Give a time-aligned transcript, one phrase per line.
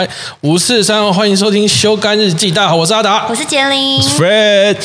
[0.00, 0.08] 哎，
[0.40, 2.50] 五四三二，欢迎收听《修干日记》。
[2.54, 4.00] 大家好，我是阿达，我是杰林。
[4.00, 4.78] Fred，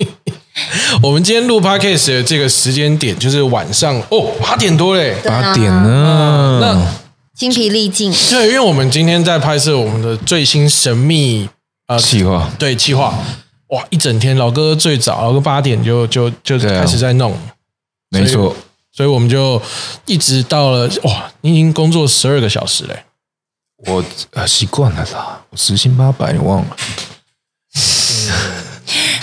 [1.02, 5.16] 我们今天录 podcast 的这个时间点就是晚上哦，八点多嘞。
[5.24, 6.58] 八点呢？
[6.60, 6.86] 那
[7.34, 11.48] 精疲力尽，对，因为我们今天在拍摄我们的最新神秘
[11.86, 13.18] 呃计划对企划，
[13.68, 17.34] 哇，一整天，老哥最早，老哥八点就就就对啊开始在弄，
[18.10, 18.54] 没错，
[18.92, 19.62] 所以我们就
[20.04, 23.04] 一直到了哇，你已经工作十二个小时嘞。
[23.86, 26.76] 我呃习惯了啦，我时薪八百，你忘了？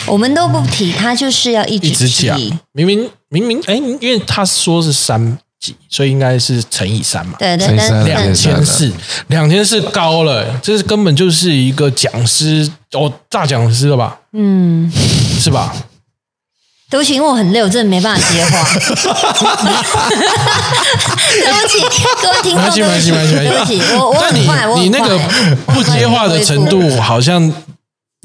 [0.08, 7.36] 我们都不提，他就是要一一直直讲提。，明明明明哎，因为他说是三级，所以应该是乘以三嘛。
[7.40, 8.92] 对对对，两对千四，
[9.28, 14.20] 两千四高了，这是根本就是一个讲师哦，大讲师了吧？
[14.34, 14.90] 嗯，
[15.40, 15.76] 是吧？
[16.88, 18.64] 对不起，因为我很累，我真的没办法接话。
[21.44, 21.84] 对不起，
[22.22, 25.20] 各位听众，没关系，没关系，没关系，没对不起，我我你很快，你那个
[25.74, 27.52] 不接话的程，度好像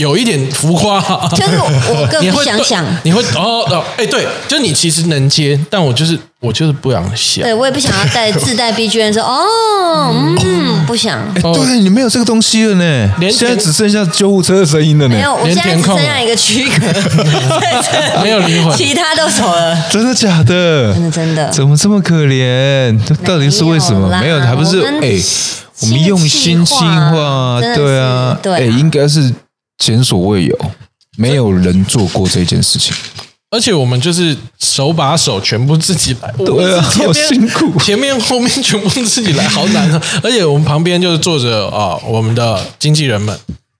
[0.00, 0.98] 有一点浮夸，
[1.28, 7.52] 就是我更不你会想想，你会哦哦，哎，对，就你其实能接，但我就是我就是不想想对。
[7.52, 10.10] 我也不想要带自带 B G M 说哦，
[10.42, 11.18] 嗯，不想。
[11.34, 16.86] 哎，对你没有这个东西了呢，连现在只剩下救护车的声音了呢没有，我现在只剩下一个躯壳
[18.24, 19.76] 没有灵魂其他都走了。
[19.90, 20.94] 真的假的？
[20.94, 22.98] 真的真的怎么这么可怜？
[23.04, 24.08] 这到底是为什么？
[24.20, 25.20] 没有还不是哎，
[25.82, 29.32] 我们用心计划，真的是对啊，对啊哎，应该是
[29.80, 30.56] 前所未有，
[31.16, 32.94] 没有人做过这件事情。
[33.50, 40.00] 而且我们就是手把手全部自己来，对啊好辛苦 前面后面全部自己来，好难啊！
[40.22, 43.36] 而且我们旁边就是坐着啊、我们的经纪人们，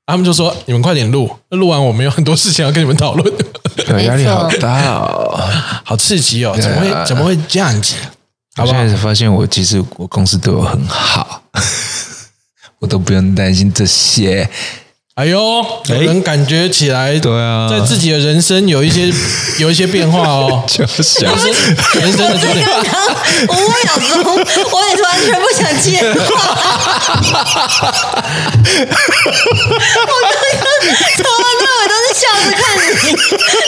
[0.07, 3.33] 他们就说你们快点录，录完我们有很多事情要跟你们讨论，
[3.77, 5.41] 对，没压力好大哦。
[5.87, 6.53] 好刺激哦！
[6.61, 7.95] 怎么会怎么会这样子？
[8.57, 8.75] 好现？
[8.75, 11.45] 在才发现，我其实我公司对我很好，
[12.81, 14.51] 我都不用担心这些。
[15.17, 15.39] 哎呦，
[15.87, 19.13] 有人感觉起来，对啊在自己的人生有一些
[19.59, 21.53] 有一些变化哦，就是人生
[22.01, 22.65] 人生的决定。
[22.65, 23.07] 刚刚
[23.49, 26.25] 五秒钟，我也完全不想接话。
[30.07, 30.65] 我刚刚
[31.17, 32.89] 从头到尾都是笑着看你，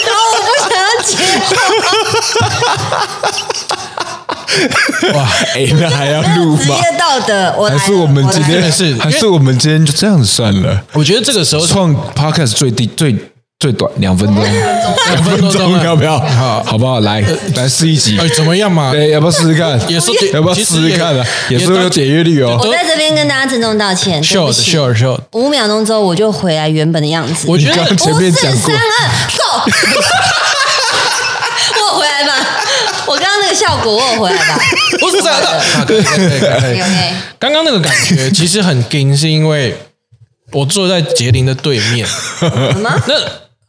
[0.06, 1.10] 然后我不想要接
[1.44, 1.52] 话。
[5.14, 6.62] 哇，哎，那还要录吗？
[6.62, 10.82] 职业道德，我还是我们今天是还是我们今天就这样算了？
[10.92, 13.14] 我觉得这个时候创 podcast 最低最
[13.58, 16.18] 最短两分钟，两分钟啊要不要？
[16.18, 16.98] 好好不好？
[17.00, 17.22] 来
[17.54, 18.92] 来试一集哎，，怎么样嘛？
[18.92, 19.78] 哎，要不要试试看？
[19.88, 21.24] 也是要不要试试看啊？
[21.48, 22.58] 也是有点阅率哦。
[22.60, 27.46] 我在这边跟大家郑重道歉，对不 short 起 short short，五秒钟之后我就回来原本的样子。
[27.48, 28.80] 我觉得刚刚前面讲过三，二
[29.36, 29.70] ，Go！
[31.74, 32.34] 我有回来吧？
[33.06, 34.58] 我刚刚那个效果，我回来吧
[34.98, 35.48] 不是这样的。
[35.50, 36.82] 啊可以可以可以。
[37.38, 39.76] 刚刚那个感觉其实很惊，是因为
[40.52, 42.06] 我坐在杰林的对面。
[42.06, 42.48] 什
[42.78, 43.02] 么？
[43.06, 43.14] 那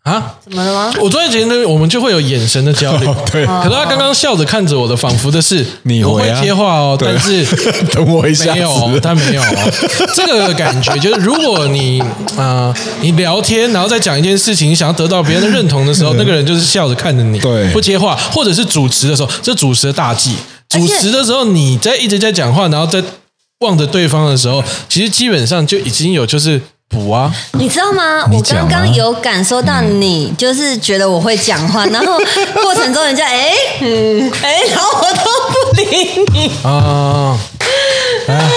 [0.03, 0.93] 啊，怎么了吗？
[0.99, 3.15] 我坐在杰林对面，我们就会有眼神的交流。
[3.31, 7.45] 对可是他刚刚笑着看着我的，仿佛的是我会你回啊接话哦，对但是
[7.93, 10.07] 等我一下子没有哦，他没有哦。
[10.13, 12.01] 这个感觉就是，如果你
[12.35, 20.35] 啊、呃你聊天，然后再讲一件事情，你想要得到别人的认同的时候， 那个人就是笑着看着你，对不接话，或者是主持的时候，这主持的大忌。
[20.75, 23.01] 而且主持的时候，你在一直在讲话，然后在
[23.59, 26.59] 望着对方的时候，其实基本上就已经有就是
[26.93, 28.23] 补啊，你知道吗？
[28.31, 32.17] 我刚刚有感受到你就是觉得我会讲话，然后
[32.61, 36.51] 过程中人家 哎嗯哎，然后我都不理你。
[36.63, 37.37] 啊，
[38.27, 38.49] 来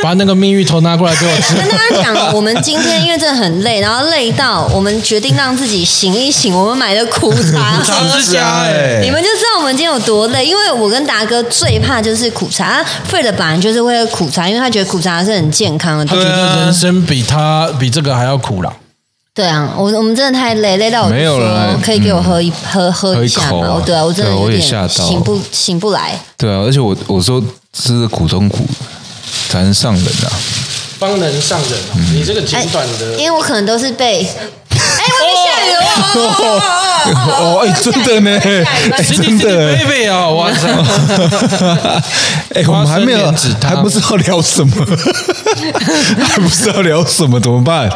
[0.04, 1.54] 把那个蜜芋头拿过来给我吃。
[1.54, 10.44] 跟大家讲，我们今天因为真的很累，然后累到我们决定让自己醒一醒，我们买的苦茶 苦茶喝之家哎你们就知道我们今天有多累。
[10.44, 16.04] 因为我跟达哥最怕就是苦茶，Fred 本来就是会喝苦茶，因为他觉得苦茶是很健康的。
[16.04, 18.72] 他觉得人生比他比这个还要苦了。
[19.32, 23.68] 对啊，我我们真的太累，累到我就没有说了可以给我喝一、喝喝喝一下吗？
[23.68, 26.18] 口对啊，我真的我也有点吓到醒不醒不来。
[26.36, 28.66] 对啊，而且我我说吃苦中苦
[29.50, 30.30] 才能上人啊。
[30.98, 34.26] 方能上人哦，你这个简短的因为我可能都是被。
[34.70, 35.80] 哎，外面下雨了！
[36.14, 36.20] 哦
[37.38, 38.30] 哦，哎，真的呢，
[38.92, 39.74] 哎，真的。
[39.74, 40.68] baby 啊，哇塞！
[42.54, 43.32] 哎，我们还没有
[43.62, 44.86] 还不知道聊什么，
[46.22, 47.90] 还不知道聊什么，怎么办？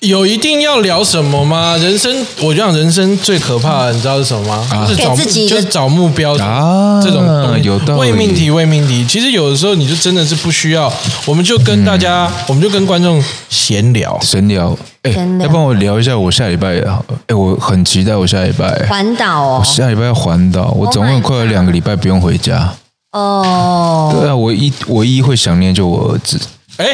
[0.00, 1.76] 有一定要聊什么吗？
[1.76, 4.66] 人生，我讲人生最可怕的，你知道是什么吗？
[4.70, 9.04] 啊就是找给自己就是找目标啊这种东西有道理为命题，为命题。
[9.08, 10.92] 其实有的时候你就真的是不需要，
[11.26, 14.16] 我们就跟大家，我们就跟观众闲聊。
[14.22, 22.72] 闲聊，哎，闲聊要帮我聊一下我下礼拜好了，哎，我很期待我下礼拜，环岛哦我，下礼拜要环岛，我 Oh 总共快有两个礼拜不用回家。
[23.12, 26.38] 哦，对啊，我一唯一会想念就我儿子。
[26.76, 26.86] 哎，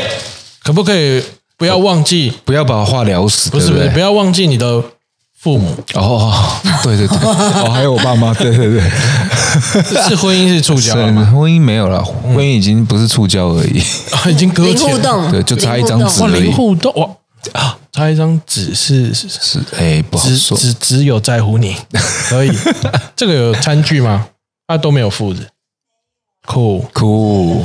[0.63, 1.23] 可不可以
[1.65, 2.31] 不要忘记？
[2.45, 4.85] 不要把话聊死，不是不是，不要忘记你的
[5.41, 5.75] 父母。
[5.95, 8.81] 哦，对对对，哦，还有我爸妈，对对对，
[10.07, 11.33] 是婚姻是触是礁了吗？
[11.35, 13.81] 婚姻没有了，婚姻已经不是触礁而已，
[14.15, 14.97] 啊 已经搁零浅了。
[14.97, 17.09] 互动，对就差一张纸哇，而已零互动哇
[17.53, 17.79] 啊！
[17.91, 21.75] 差一张纸是是是是哎，不好只说，只只有在乎你，
[22.29, 22.53] 可以。
[23.17, 24.27] 这个有餐具吗？
[24.67, 25.47] 啊，都没有附子。
[26.47, 27.65] 酷苦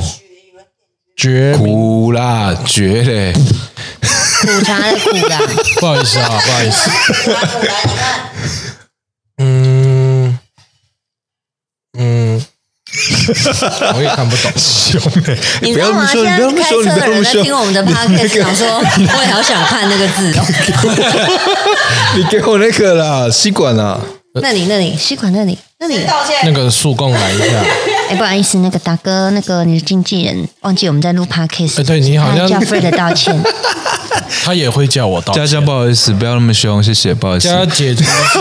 [1.20, 5.38] 绝，苦啦，绝嘞，苦茶的苦啦。
[5.78, 6.90] 不好意思啊，不好意思。
[9.36, 10.38] 嗯
[11.98, 12.42] 嗯，
[13.94, 14.50] 我也看不懂。
[14.56, 16.08] 凶哎，你知道吗？
[16.10, 20.42] 现在开车的人在听我们的 podcast，想说 我也好想看那个字哦。
[22.16, 24.00] 你 给我那个啦，吸管啦，
[24.40, 26.00] 那里那里吸管那里那里。
[26.44, 27.44] 那个速供来一下。
[28.10, 33.40] 哎，不好意思，那个大哥，那个你的经纪人忘记我们在录 podcast，哎对你好像他叫 Fred 道歉。
[34.44, 35.46] 他也会叫我道歉。
[35.46, 37.48] 佳佳不好意思，不要那么凶，谢谢，不好意思。
[37.48, 38.38] 佳姐真的是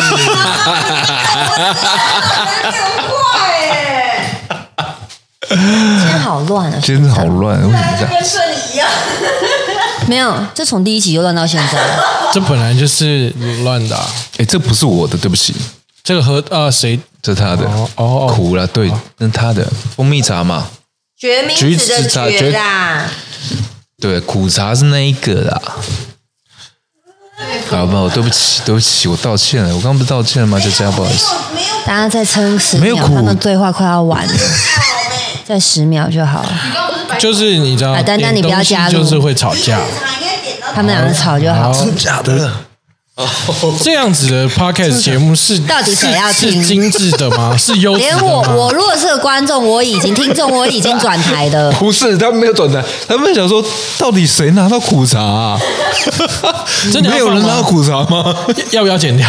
[5.50, 5.58] 今
[6.08, 6.80] 天好乱啊！
[6.82, 8.10] 今天好乱，为什么这样？
[8.12, 8.90] 跟顺你一样，
[10.10, 12.04] 没有，这从第一集就乱到现在了。
[12.34, 13.30] 这本来就是
[13.64, 15.54] 乱的啊、哎，这不是我的，对不起，
[16.10, 19.64] 这个和啊谁这是他的哦苦了，对，那是他的
[19.96, 20.66] 蜂蜜茶嘛，
[21.16, 23.06] 决明橘子的子茶决啦，
[24.02, 25.62] 对，苦茶是那一个啦。
[27.70, 29.68] 好吧，我对不起，对不起，我道歉了。
[29.70, 30.60] 我刚刚不是道歉了吗？
[30.60, 31.28] 就这样，不好意思。
[31.86, 34.34] 大家再撑十秒，没有苦他们对话快要完了，
[35.46, 37.18] 再十秒就好了。
[37.20, 39.80] 就是你知道，啊丹丹你不要东西加入就是会吵架。
[40.74, 41.72] 他们两个吵就好。
[41.96, 42.52] 假的？
[43.84, 47.56] 这样子的 podcast 节目是到底谁要听是是精致的吗？
[47.60, 48.22] 是优质的连吗？
[48.24, 51.72] 我，我如果是个观众，我已经听众，我已经转台的。
[51.80, 53.64] 不是，他们没有转台，他们想说，
[53.98, 55.60] 到底谁拿到苦茶、啊？
[56.92, 58.36] 真的要没有人拿到苦茶吗？
[58.72, 59.28] 要不要剪掉？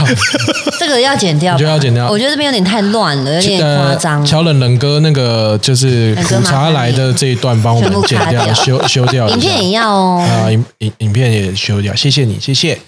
[0.79, 4.27] 这个要剪掉吧，你觉得要剪掉我觉得这边有点太乱了，有点夸张呃。
[4.27, 9.35] 乔冷冷哥那个就是冷哥苦茶来的这一段，帮我们剪掉、全部卡掉修修掉一下。
[9.35, 10.25] 影片也要哦。
[10.29, 12.79] 啊，影影影片也修掉，谢谢你，谢谢。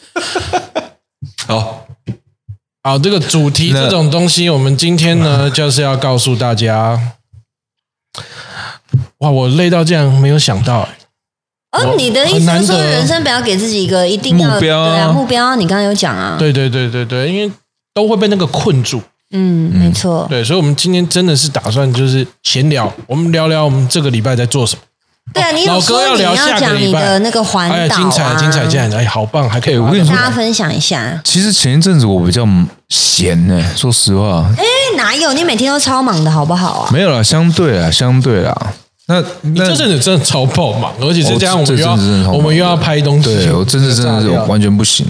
[1.60, 1.86] 好，
[2.82, 7.14] 好，这个主题这种东西，我们今天呢 就是要告诉大家。
[9.18, 10.88] 哇，我累到这样，没有想到、欸
[11.72, 16.36] 哦，你的意思是说，人生不要给自己一个一定要目标啊对啊目标啊，你刚刚有讲啊。
[16.38, 17.50] 对对对对对，因为
[17.94, 19.00] 都会被那个困住。
[19.30, 20.26] 嗯，没错。
[20.28, 24.82] 对，所以，我们今天真的是打算就是闲聊，我们聊聊我们这个礼拜在做什么。
[25.32, 28.96] 对啊，你老有说你哥要聊下要讲个礼拜你的那个环岛精彩啊，精彩精彩！
[28.98, 29.74] 哎，好棒，还可以。
[29.74, 31.18] 哎我跟你说大家分享一下。
[31.24, 32.46] 其实前一阵子我比较
[32.88, 34.64] 闲呢、说实话，哎，
[34.96, 35.32] 哪有？
[35.32, 36.90] 你每天都超忙的好不好啊？
[36.92, 38.54] 没有啦，相对啊，相对啦。
[39.06, 45.06] 那你那这阵子真的超爆忙，而且再加上我这们又阵子真的我们又要拍东西，对我真的真的是完全不行。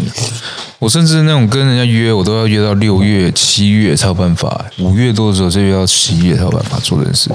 [0.78, 7.30] 我甚至那种跟人家约，我都要约到六月、七月才有办法，五月多的时候就约到七月才有办法做这件事，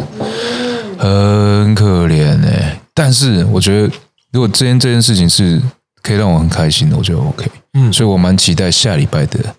[0.98, 3.94] 很可怜哎、但是我觉得，
[4.32, 5.62] 如果这件这件事情是
[6.02, 7.50] 可以让我很开心的，我觉得 OK。
[7.74, 9.56] 嗯所以我蛮期待下礼拜的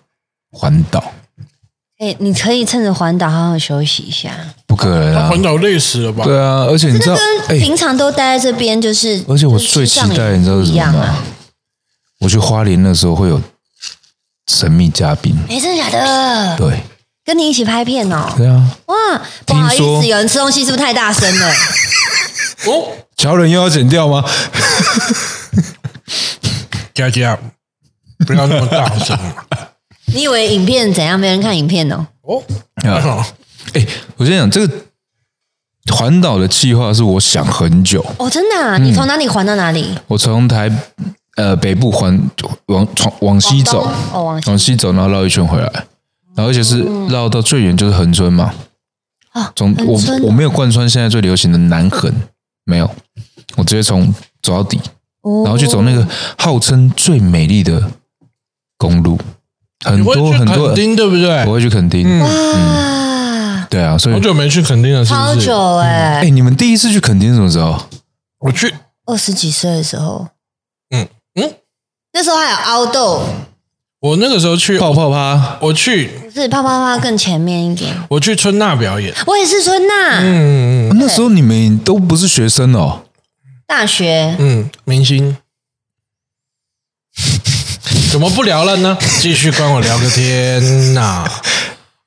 [0.51, 1.13] 环岛。
[1.99, 4.31] 哎，你可以趁着环岛好好休息一下。
[4.65, 5.29] 不可能啊！
[5.29, 6.23] 环岛累死了吧？
[6.23, 7.15] 对啊，而且你知道，
[7.49, 11.17] 平常都待在这边，就是而且我最期待，你知道是什么吗？
[12.19, 13.41] 我去花莲的时候会有
[14.47, 16.57] 神秘嘉宾，哎，真的假的？
[16.57, 16.81] 对
[17.29, 18.27] 跟你一起拍片哦。
[18.35, 18.95] 对啊，哇，
[19.45, 21.53] 不好意思，有人吃东西是不是太大声了？
[22.65, 24.25] 哦，乔人又要剪掉吗？
[26.91, 27.37] 佳佳，
[28.25, 29.15] 不要那么大声
[30.07, 31.19] 你以为影片怎样？
[31.19, 32.07] 没人看影片哦。
[32.23, 32.41] 哦。
[32.83, 33.23] 啊，
[33.73, 33.85] 哎、
[34.17, 34.73] 我先讲这个
[35.93, 38.75] 环岛的计划是我想很久，哦，真的、啊？
[38.77, 39.95] 嗯你从哪里环到哪里？
[40.07, 40.67] 我从台
[41.35, 42.19] 呃北部环
[42.67, 45.71] 往往往西走，往东哦往西往西走，然后绕一圈回来，
[46.35, 48.53] 然后而且是绕到最远就是恒村嘛。
[49.31, 52.11] 啊，从我我没有贯穿现在最流行的南横，
[52.65, 52.89] 没有，
[53.57, 54.79] 我直接从走到底，
[55.21, 55.43] 哦。
[55.43, 56.07] 然后去走那个
[56.37, 57.91] 号称最美丽的
[58.77, 59.19] 公路，
[59.85, 60.73] 很多很多。
[60.73, 61.45] 对不对？
[61.45, 62.21] 我会去垦丁，嗯。
[62.21, 65.25] 哇，对啊，所以好久没去垦丁了，是不是？
[65.25, 67.79] 超久哎、哎、你们第一次去垦丁什么时候？
[68.39, 68.73] 我去，
[69.05, 70.27] 二十几岁的时候，
[70.89, 71.53] 嗯嗯，
[72.13, 73.21] 那时候还有凹豆，
[74.01, 77.93] 我那个时候去，泡泡趴，我去，不是啪啪啪更前面一点。
[78.09, 79.13] 我去春娜表演。
[79.27, 83.03] 我也是春娜，嗯嗯那时候你们都不是学生哦。
[83.67, 85.35] 大学嗯，明星。
[88.09, 88.97] 怎么不聊了呢？
[89.19, 91.29] 继续跟我聊个天呐、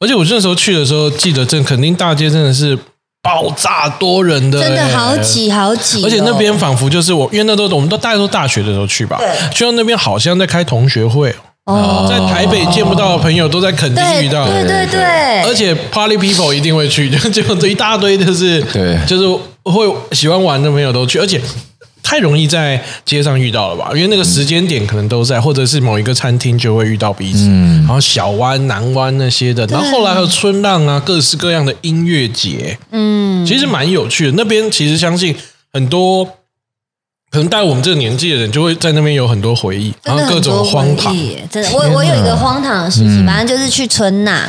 [0.00, 2.76] 而且我那时候去的时候，记得这肯定大街真的是
[3.20, 11.34] 爆炸多人的、真的欸好挤好挤哦，而且那边仿佛就是我，因为那都我们都大概都大学的时候去吧，对去到那边好像在开同学会哦，
[11.64, 19.28] 哦，在台北见不到的朋友都在垦丁遇到，对对对，而且 Party People 一定会去，就就这一大堆就是对就是
[19.62, 21.40] 会喜欢玩的朋友都去，而且
[22.02, 23.90] 太容易在街上遇到了吧？
[23.94, 34.32] 因为那个时间点可能都在，或者是某一个餐厅就会遇到彼此，然后小湾、南湾那些的，然后后来还有春浪啊，各式各样的音乐节，嗯，其实蛮有趣的。
[34.36, 35.32] 那边其实相信
[35.72, 36.28] 很多。
[37.32, 41.16] 可能带我们这个年纪的人，就会在那边有很多回忆，然后各种荒唐。
[41.50, 41.70] 真的。
[41.72, 44.46] 我我有一个荒唐的事嗯情，反正就是去春娜，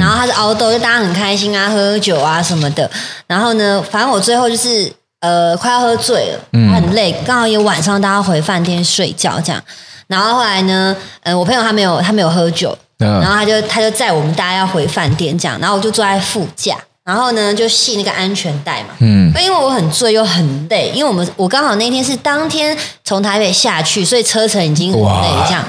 [0.00, 2.90] 然后他是熬豆，就大家很开心啊，喝酒啊什么的。
[3.28, 9.62] 然后呢，反正我最后就是呃快要喝醉了，嗯很累，刚好也晚上大家回饭店睡觉这样。
[10.08, 25.62] 然后后来呢，呃，我朋友他没有他没有喝酒，嗯然后他就他就载我们大家要回饭店这样，然后我就坐在副驾，然后呢就系那个安全带嘛，嗯，因为我很醉又很累，因为我们我刚好那天是当天从台北下去，所以车程已经很累这样。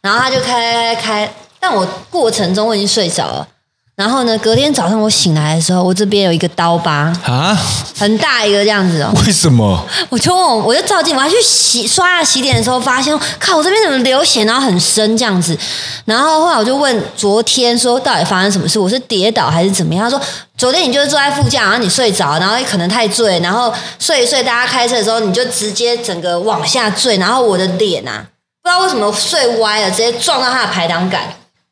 [0.00, 3.48] 然后他就开开开开，但我过程中我已经睡着了。
[3.96, 7.58] 然后呢，隔天早上我醒来的时候，我这边有一个刀疤，啊？
[7.98, 9.10] 很大一个这样子哦。
[9.24, 9.82] 为什么？
[10.10, 15.56] 我就问我，我就照镜，我还去洗刷牙洗脸的时候，发现靠，我这边怎么流血，然后很深这样子。
[16.04, 18.78] 然后后来我就问昨天说，到底发生什么事？
[18.78, 20.04] 我是跌倒还是怎么样？
[20.04, 20.20] 他说
[20.58, 28.26] 昨天你就是坐在副驾，然后你睡着，然后可能太醉，然后睡一睡，大家开车的时候你就直接整个往下坠，然后我的脸啊，
[28.62, 31.22] 不知道为什么睡歪了，直接撞到他的排挡杆，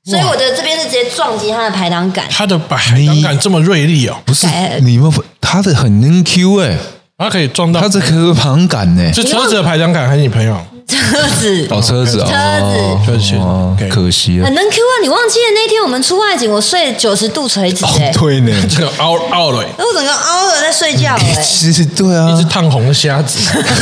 [0.04, 2.26] 所以我的这边是直接撞击他的排挡杆。
[2.30, 6.76] 他的排挡杆这么锐利哦，不是改你们他的很 NQ 哎、
[7.16, 10.64] 他可以撞到他这颗旁感呢、是车子的排挡杆还是你朋友？
[10.86, 14.54] 车子哦，车子哦，车子车子哦 OK 可惜了很。
[14.54, 14.92] 能 Q 啊！
[15.02, 23.38] 你忘记了那天我们出外景，我睡九十度垂直哎、哦，对呢， 这个凹凹了，那我整个凹了在睡觉哎、 其实对啊一只啊，烫红的瞎子。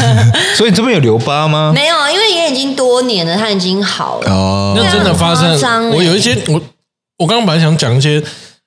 [0.57, 1.73] 所以你这边有留疤吗？
[1.75, 4.31] 没有，因为也已经多年了，它已经好了。
[4.31, 6.61] 哦，那真的发生很夸张，欸我有一些我
[7.19, 8.23] 我刚刚本来想讲一些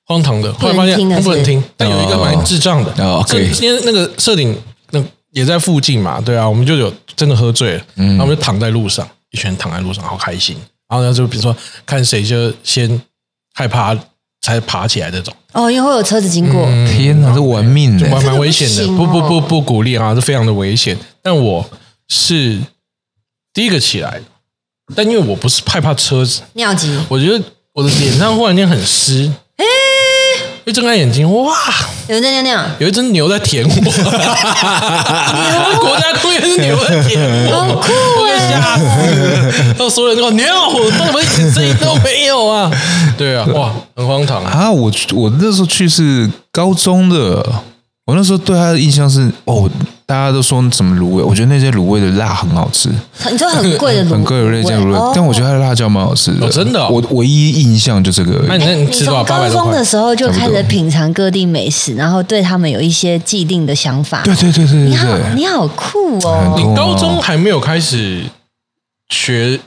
[0.06, 2.90] 荒唐的，后来发现不能听的是不能听，但有一个蛮智障的。
[3.02, 4.60] 哦这 OK 今天那个摄影那
[5.36, 10.56] 也在附近嘛，对啊，我们就有真的喝醉了，嗯然后我们就躺在路上，一群人躺在路上，好开心。
[10.88, 12.98] 然后呢，就比如说看谁就先
[13.52, 13.94] 害怕
[14.40, 20.96] 才爬起来这种，哦，因为会有车子经过，天哪，这玩命的就蛮蛮危险的，不哦不不不不鼓励啊，是非常的危险。
[21.20, 21.68] 但我
[22.08, 22.58] 是
[23.52, 24.24] 第一个起来的，
[24.94, 26.98] 但因为我不是害怕车子，尿急。
[27.10, 29.30] 我觉得我的脸上忽然间很湿，
[30.66, 31.54] 一睁开眼睛，哇，
[32.08, 33.70] 有人在尿尿，有一只牛在舔我，
[35.78, 37.92] 国家公园是牛在舔我，好酷
[38.24, 38.50] 哎！
[38.50, 39.48] 吓死了。
[39.68, 42.68] 然后所有人都说牛，我怎么一点声音都没有啊？
[43.16, 44.50] 对啊，哇，很荒唐啊！
[44.50, 44.68] 啊！
[44.72, 47.46] 我我那时候去是高中的，
[48.06, 49.70] 我那时候对他的印象是哦，
[50.08, 52.88] 大家都说什么卤味，我觉得那些卤味的辣很好吃，
[53.28, 58.46] 你说 很贵的卤，很贵的那些卤味，哦但我觉得它的辣椒蛮好吃的，哦真的哦我唯一印象就这个而已。
[58.46, 59.24] 那你那你你吃多少？
[59.24, 59.84] 从八百多块高中的。
[59.84, 64.22] 时候就开始品尝各地美食，然后对他们有一些既定的想法。
[64.22, 66.54] 对对对对你好，对对，你好酷哦！
[66.56, 68.22] 你高中还没有开始
[69.08, 69.58] 学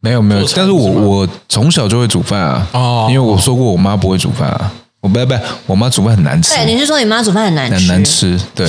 [0.00, 5.34] 没有没有做，菜但是我是吗我从小就会煮饭啊，哦因为我说过我妈不会煮饭啊，我不不，
[5.66, 7.76] 我妈煮饭很难吃，对，你是说你妈煮饭很难吃？
[7.76, 8.68] 很难吃，对，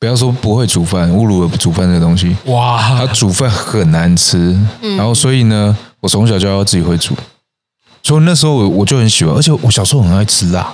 [0.00, 4.96] 不要说不会煮饭，侮辱了煮饭这个东西，哇，他，煮饭很难吃，嗯。
[4.96, 7.16] 然后所以呢，我从小就要自己会煮，
[8.02, 10.72] 所以那时候我我就很喜欢，而且我小时候很爱吃辣，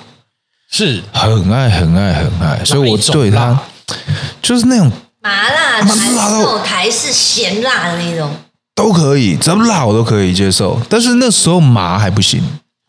[0.71, 1.03] 是。
[1.13, 3.59] 很爱很爱很爱，所以我对它
[4.43, 8.31] 就是那种麻辣麻还是辣台式咸辣的那种。
[8.75, 12.43] 都可以，只要辣我都可以接受，但是那时候麻还不行。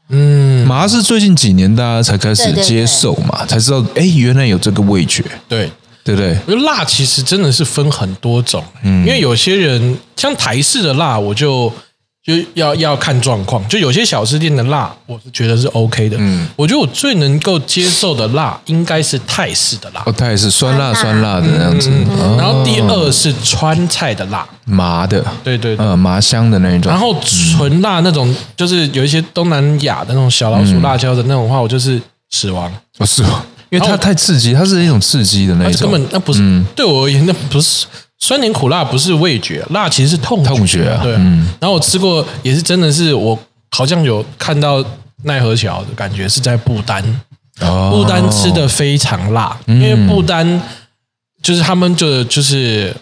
[0.09, 2.63] 嗯，麻是最近几年大家才开始对对对。
[2.63, 5.71] 接受嘛，才知道哎，原来有这个味觉，对。
[6.05, 6.37] 对不对？
[6.45, 11.71] 我觉得辣其实真的是分很多种，嗯因为有些人像台式的辣，我就
[12.23, 16.15] 就要要看状况，就有些小吃店的辣，我是觉得是 OK 的。
[16.19, 25.85] 嗯我觉得我最能够接受的辣应该是泰式的辣，哦，泰式酸辣酸辣的那样子，哦然后第二是川菜的辣，麻的，对对对。
[25.85, 26.91] 嗯，麻香的那一种。
[26.91, 32.71] 然后纯辣那种，就是有一些东南亚的那种小老鼠辣椒的那种话，我就是死亡。
[32.97, 33.43] 不是吗？
[33.75, 37.85] 因为它太刺激，它是一种刺激的那种根，本那不是、对我而言，那不是
[38.19, 43.37] 酸甜苦辣，不是味觉，辣其实是痛痛觉啊对然后我吃过，也是真的是我
[43.71, 44.83] 好像有看到
[45.23, 47.03] 奈何桥的感觉是在不丹，
[47.61, 50.61] 哦不丹吃的非常辣，因为不丹
[51.41, 52.95] 就是他们就就是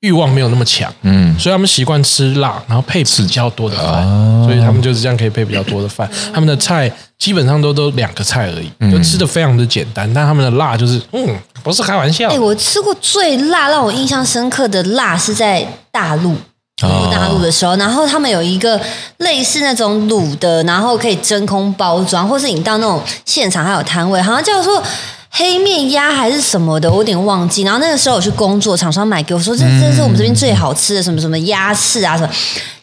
[0.00, 6.08] 欲望没有那么强，嗯所以他们习惯吃辣，然后配比较多的饭，哦所以他们就是这样可以配比较多的饭。
[6.32, 12.38] 他们的菜基本上都都两个菜而已，就吃的非常的简单，但他们的辣就是嗯，不是开玩笑哎、。
[12.38, 16.36] 我吃过最辣让我印象深刻的辣是在大陆。
[16.76, 18.78] 中国大陆的时候，然后他们有一个
[19.16, 24.82] 类似那种卤的，然后可以真空包装，或是你到那种现场还有摊位，好像叫做
[25.30, 27.62] 黑面鸭还是什么的，我有点忘记。
[27.62, 32.30] 然后那个时候我去工作，厂商买给我说，这这是我们这边最好吃的什么什么鸭翅啊什么。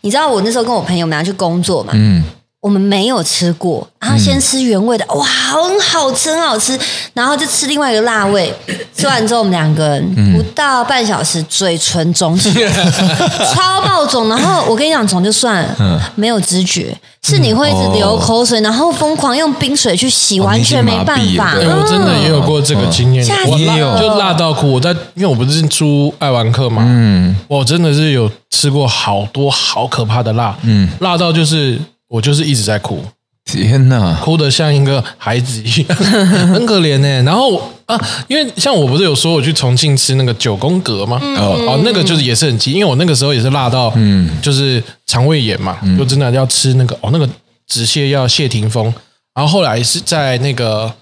[0.01, 1.93] 你知道我那时候跟我朋友们要去工作嘛？
[1.93, 2.23] 嗯，
[2.63, 6.79] 我们没有吃过，然后先吃原味的，哇，很好吃，很好吃。
[7.13, 8.53] 然后就吃另外一个辣味，
[8.95, 12.71] 吃完之后我们两个人不到半小时，嘴唇肿起来，
[13.53, 14.29] 超爆肿。
[14.29, 21.55] 然后我跟你讲，肿就算了，没有知觉，是你会一直流口水，然后疯狂用冰水去洗，哦完全没办法。
[21.57, 24.71] 我真的也有过这个经验，吓我也有就辣到哭。
[24.71, 31.77] 我在因为我不是住爱玩客嘛，嗯，我真的是有吃过好多好可怕的辣，嗯，辣到就是
[32.13, 33.03] 我就是一直在哭，
[33.43, 41.19] 天哪，哭得像一个孩子一样，很可怜呢、 然后啊，因为像我不是有说我去重庆吃那个九宫格吗？
[41.39, 47.27] 哦哦，那个就是也是很急，因为我那个时候也是辣到，嗯，就是肠胃炎嘛，就真的要吃那个哦，那个
[47.65, 48.93] 止泻药谢霆锋，
[49.33, 50.93] 然后后来是在那个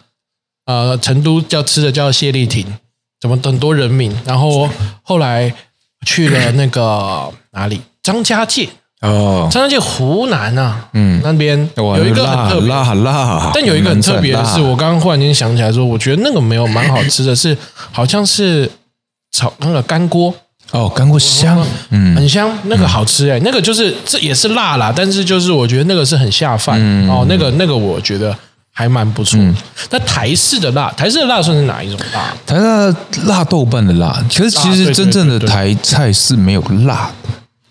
[0.66, 2.66] 呃成都叫吃的叫谢丽婷，
[3.20, 4.70] 怎么很多人名，然后
[5.04, 5.54] 后来
[6.06, 7.82] 去了那个哪里？
[8.02, 8.70] 张家界，
[9.02, 11.20] 哦，张家界湖南啊，嗯。
[11.24, 12.70] 那边哇有一个辣很特别。
[12.70, 17.56] 辣辣，但有一个很特别的是，我刚刚忽然间想起来说，我觉得那个没有蛮好吃的是，
[17.92, 18.70] 好像是
[19.32, 20.34] 炒那个干锅，
[20.72, 27.10] 哦，干锅香，嗯，很香，那个好吃哎、那个就是这也是辣啦，但是就是我觉得那个是很下饭、嗯。
[27.10, 28.36] 哦，那个那个我觉得
[28.72, 29.40] 还蛮不错。
[29.92, 32.34] 那台式的辣，台式的辣算是哪一种辣？
[32.48, 37.21] 台辣辣豆瓣的辣，可是其啊对对实真正的台菜是没有辣的，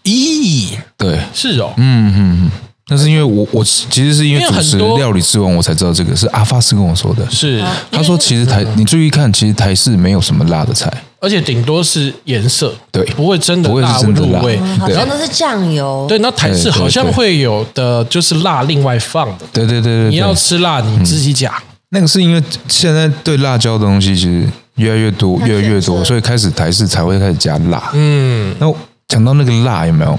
[0.05, 2.51] 咦，对，是哦，嗯嗯嗯，
[2.89, 10.91] 那是因为我我其实是因为主持料理之王我才知道这个，是阿发斯跟我说的，是，他说其实台你注意看，其实台式没有什么辣的菜，
[11.21, 13.05] 而且顶多是颜色，对。
[13.17, 14.41] 不会真的不会是辣真的辣。
[14.41, 14.59] 入味。
[14.79, 19.45] 好像都是酱油，对，那台式好像对会有的，就是辣另外放的。
[19.53, 21.53] 对对对对，你要吃辣，你自己讲。
[21.91, 27.91] 那个是因为现在对辣椒的东西其实越来越多，越来越多，所以开始台式才会开始加辣。
[27.95, 28.77] 嗯，那我
[29.11, 30.17] 讲到那个辣有没有？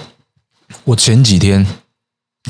[0.83, 1.65] 我前几天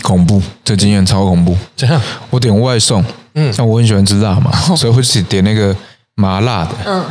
[0.02, 1.56] 恐怖，这经验超恐怖。
[1.76, 2.02] 这样
[2.32, 3.00] 我点外送，
[3.36, 5.76] 嗯嗯，像我很喜欢吃辣嘛，所以会去点那个
[6.16, 6.72] 麻辣的。
[6.86, 7.06] 嗯，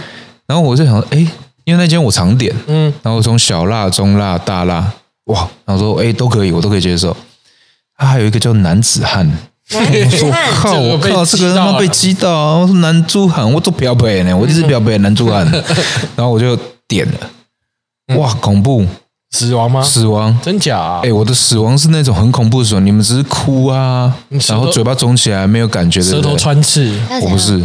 [0.47, 1.19] 然后我就想说，哎，
[1.63, 4.93] 因为那间我常点，嗯嗯，然后从小辣、中辣、大辣，
[5.27, 7.17] 哇，然后说，哎，都可以，我都可以接受。
[7.97, 12.57] 它还有一个叫男子汉，男我靠，我靠，这个他妈被击到啊！
[12.57, 15.49] 我说男猪汉，我做标配呢，我一直标配男猪汉，
[16.17, 16.57] 然后我就
[16.89, 18.85] 点了，哇，恐怖，
[19.31, 19.83] 死亡吗？
[19.83, 20.37] 死亡。
[20.43, 21.01] 真假啊？
[21.05, 24.15] 哎，我的死亡是那种很恐怖的死亡，你们只是哭啊
[24.49, 27.65] 然后嘴巴肿起来没有感觉的，舌头穿刺，我不是，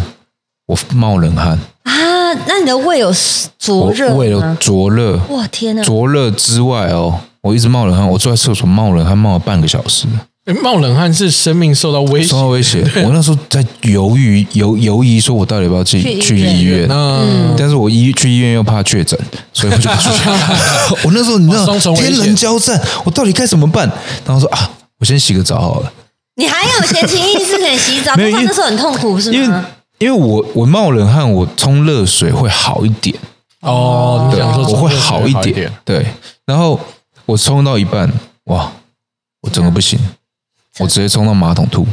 [0.67, 3.12] 我冒冷汗，啊，那你的胃有
[3.58, 4.58] 灼热为了吗？
[4.60, 5.84] 灼热，哇天哪！
[5.84, 10.19] 灼热之外哦，我一直冒冷汗，我坐在厕所冒冷汗冒了半个小时，诶
[10.53, 12.38] 冒冷汗是生命受到威胁受。
[12.38, 12.84] 到威胁。
[13.03, 16.88] 我那时候在犹豫犹犹疑，说我到底要不要去去医院？
[16.89, 19.19] 嗯，但是我医去医院又怕确诊，
[19.51, 20.10] 所以我就不去。
[21.03, 23.91] 我那时候你知道天人交战，我到底该怎么办？
[24.25, 25.91] 然后说啊，我先洗个澡好了，
[26.36, 29.65] 你还有闲情逸致可以洗澡，不没有那时候很痛苦是因为吗？
[29.97, 33.15] 因为我我冒冷汗，我冲热水会好一点，
[33.62, 36.05] 哦，对，我会好一一点，对。
[36.45, 36.79] 然后
[37.25, 38.12] 我冲到一半，
[38.45, 38.71] 哇，
[39.41, 39.97] 我整个不行，
[40.80, 41.86] 我直接冲到马桶吐，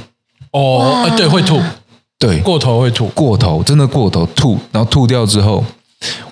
[0.52, 1.60] 哦，哎对，会吐，
[2.18, 3.06] 对，过头会吐。
[3.08, 5.64] 过头，真的过头吐，然后吐掉之后，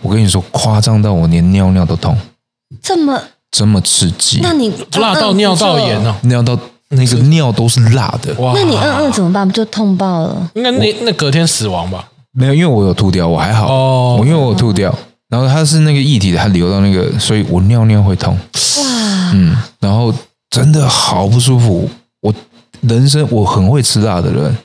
[0.02, 2.16] 我跟你说，夸张到我连尿尿都痛，
[2.82, 6.10] 这么，这么刺激，那你辣到尿道炎哦。
[6.10, 6.58] 哦，尿到
[6.88, 8.34] 那个尿都是辣的。
[8.42, 8.52] 哇！
[8.54, 9.46] 那你嗯嗯怎么办？
[9.46, 10.50] 不就痛爆了？
[10.54, 12.08] 应该那那隔天死亡吧？
[12.32, 13.66] 没有，因为我有吐掉，我还好。
[13.72, 14.92] 哦我因为我有吐掉，
[15.28, 18.34] 然后它是那个液体，它流到那个，所以我尿尿会痛。
[18.34, 20.12] 哇，嗯，然后
[20.50, 21.88] 真的好不舒服。
[22.82, 24.56] 我人生我很会吃辣的人，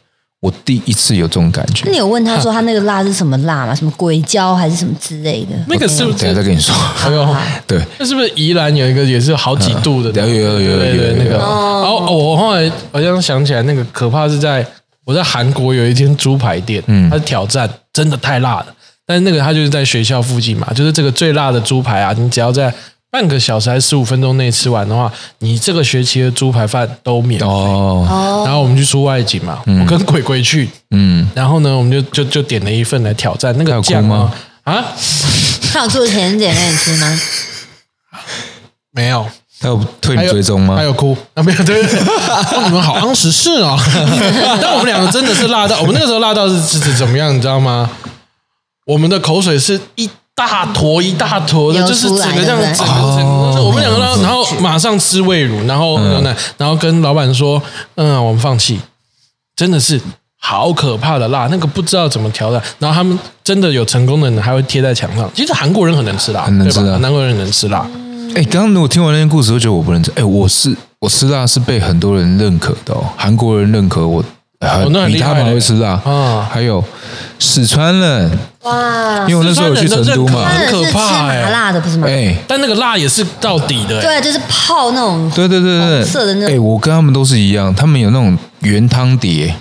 [0.42, 1.92] 我第一次有这种感觉那。
[1.92, 3.74] 你有问他说他那个辣是什么辣吗？
[3.74, 5.56] 什么鬼椒还是什么之类的？
[5.68, 6.48] 那个是不是等一下再是？
[6.50, 6.76] 跟你说。
[7.04, 7.36] 哎呦，
[7.68, 10.12] 对，那是不是宜兰有一个也是好几度的？
[10.22, 11.38] 有有有有有那个。
[11.38, 14.66] 然哦后我后来好像想起来，那个可怕是在
[15.06, 18.68] 我在韩国有一间猪排店，嗯它是挑战真的太辣了，
[19.06, 22.74] 但是那个他就是在学校附近嘛，就是这个最辣的猪排啊，你只要在
[23.16, 27.48] 半个小时还是十五分钟内吃完的话，你这个学期的猪排饭都免费。
[27.48, 34.34] 哦，哦，然后我们去出外景嘛，我跟鬼鬼去，嗯，然后呢，我们就就就点了一份来挑战那个他有哭酱啊吗
[34.66, 34.84] 啊，
[35.72, 37.22] 他有做甜点给你吃吗？
[38.92, 39.26] 没有，
[39.62, 40.84] 他有退你追踪吗还？
[40.84, 41.42] 有哭啊？
[41.42, 42.00] 没有，对对对，
[42.58, 43.80] 哇，你们好昂时是哦。
[44.62, 47.90] 但我们两个真的是辣到，我们那个时候辣到是是是怎么样，你知道吗？
[48.88, 55.98] 我们的口水是一大坨一大坨的，就是整个这样，子整个整个，我们两个然后然后马上吃胃乳，然后
[56.58, 57.62] 然后跟老板说，
[57.96, 58.80] 嗯，我们放弃，
[59.56, 60.02] 真的是。
[60.38, 62.62] 好可怕的辣，那个不知道怎么调的。
[62.78, 65.28] 然后他们真的有成功的人还会贴在墙上。
[65.34, 67.84] 其实韩国人很能吃辣，很能吃辣对吧韩国人很能吃辣。
[68.36, 70.12] 哎，刚刚我听完那些故事，我觉得我不能吃。
[70.14, 74.26] 哎，我是我吃辣是被很多人认可的哦，韩国人认可我，呃
[74.62, 75.54] 哦那很比他们还厉害嘞。
[75.54, 76.50] 会吃辣啊。
[76.52, 76.84] 还有
[77.40, 79.26] 四川人，哇。
[79.28, 80.44] 因为，我那时候有去成都嘛。
[80.46, 82.08] 他，很可们是吃怕欸麻辣的，不是吗？
[82.08, 89.56] 哎，但那个辣也是到底的、欸，对，就是泡那种对对对对红色的那对，我跟他们都是一样，他们有那种原汤碟，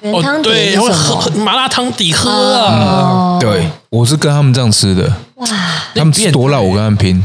[0.00, 1.44] 原汤底对，是什会喝么？
[1.44, 5.46] 麻辣汤底喝啊，哦，对我是跟他们这样吃的，哇，
[5.94, 7.22] 他们吃多辣，我跟他们拼。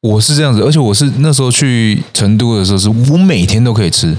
[0.00, 4.14] 我是这样子，而且我是那时候去成都的时候，是我每天都可以吃，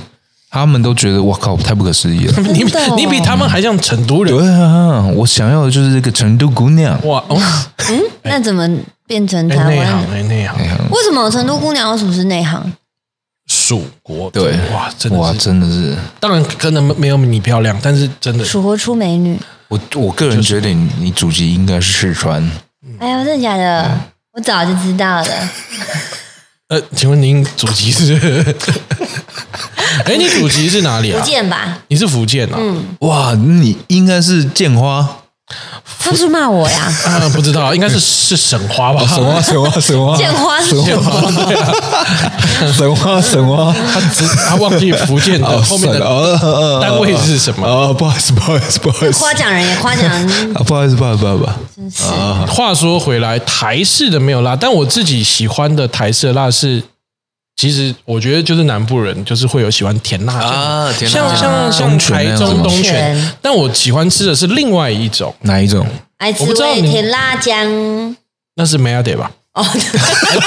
[0.56, 2.34] 他们都觉得我靠，太不可思议了。
[2.54, 2.64] 你
[2.96, 6.98] 你比他们还像成都人对啊，我想要的就是这个成都姑娘。
[7.06, 7.38] 哇哦，
[8.24, 8.66] 那怎么
[9.06, 9.84] 变成哎台湾人？
[9.84, 12.72] 内行哎内行，为什么成都姑娘为什么是内行？
[13.48, 19.38] 蜀国对，哇，真的哇，是，真的是，当然可能没有你漂亮，但是真的蜀国出美女。
[19.68, 22.42] 我我个人觉得你你祖籍应该是四川，
[23.00, 24.00] 哎呀，真的假的？
[24.32, 25.28] 我早就知道了。
[26.70, 28.56] 呃，请问您祖籍是？
[30.06, 31.26] 哎，你祖籍是哪里啊福？
[31.30, 31.78] 建吧？
[31.88, 32.58] 你是福建啊？
[32.58, 35.08] 嗯哇，你应该是建花，
[36.00, 36.94] 他不是骂我呀？
[37.06, 39.06] 啊，不知道，应该是是省花吧？
[39.08, 42.74] 沈花，沈花，沈花建花是什么？
[42.74, 47.68] 神话神话，他只他忘记福建的后面的的单位是什么？
[47.68, 52.04] 哦，不好意思，不好意思，不好意思，夸奖人也夸奖人，啊，不好意思，不好意思，不好意思，真是
[52.52, 56.82] 话说回来，台式的没有辣，但我自己喜欢的台式的辣是，
[57.56, 65.88] 其实我觉得就是南部人就是会有喜欢甜辣酱啊甜辣像酱像像东东泉泉，但我喜欢吃的是另外一种，哪一种？
[66.18, 68.16] 爱滋我不知道你味甜辣酱。
[68.56, 69.32] 那是梅亚得吧？
[69.56, 69.66] 哦，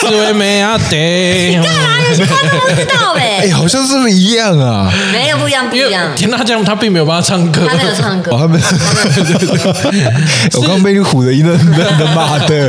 [0.00, 1.98] 滋味梅亚得，干嘛？
[2.10, 3.50] 有些话都不知道 哎，呗？
[3.50, 4.92] 好像是不是一样啊？
[5.12, 6.14] 没有不一样，不因为一样。
[6.14, 8.60] 甜辣酱他并没有帮他唱歌，他没有唱歌哦，，他们，
[10.56, 12.68] 我刚被你唬的一愣愣的，妈的！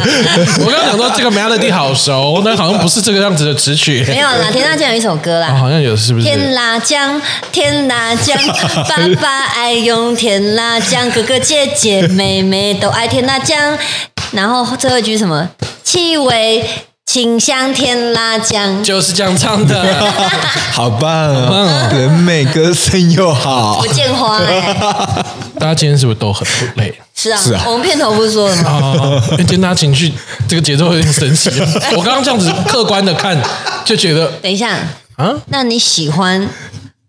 [0.63, 4.49] 我刚刚讲说这个梅亚的地好熟，但好像不是这个样子的词曲，没有啦。
[4.49, 5.55] 甜辣酱有一首歌啊，啦。
[5.57, 6.25] 好像有是不是？
[6.25, 7.21] 甜辣酱，
[7.51, 8.37] 甜辣酱，
[8.87, 13.77] 爸爸爱用甜辣酱，哥哥姐姐妹妹都爱甜辣酱。
[14.31, 15.49] 然后最后一句什么？
[15.83, 16.65] 气味
[17.05, 18.83] 清香甜辣酱。
[18.83, 19.83] 就是这样唱的。
[20.71, 21.89] 好棒啊！
[21.91, 24.73] 人美歌声又好不，见花哎、
[25.59, 26.93] 大家今天是不是都很累？
[27.13, 28.71] 是啊，是啊我们片头不是说了吗？
[28.71, 30.13] 啊，因为今天大家情绪
[30.47, 31.49] 这个节奏有点神奇。
[31.97, 33.37] 我刚刚这样子客观的看，
[33.83, 34.77] 就觉得等一下，
[35.17, 36.47] 啊，那你喜欢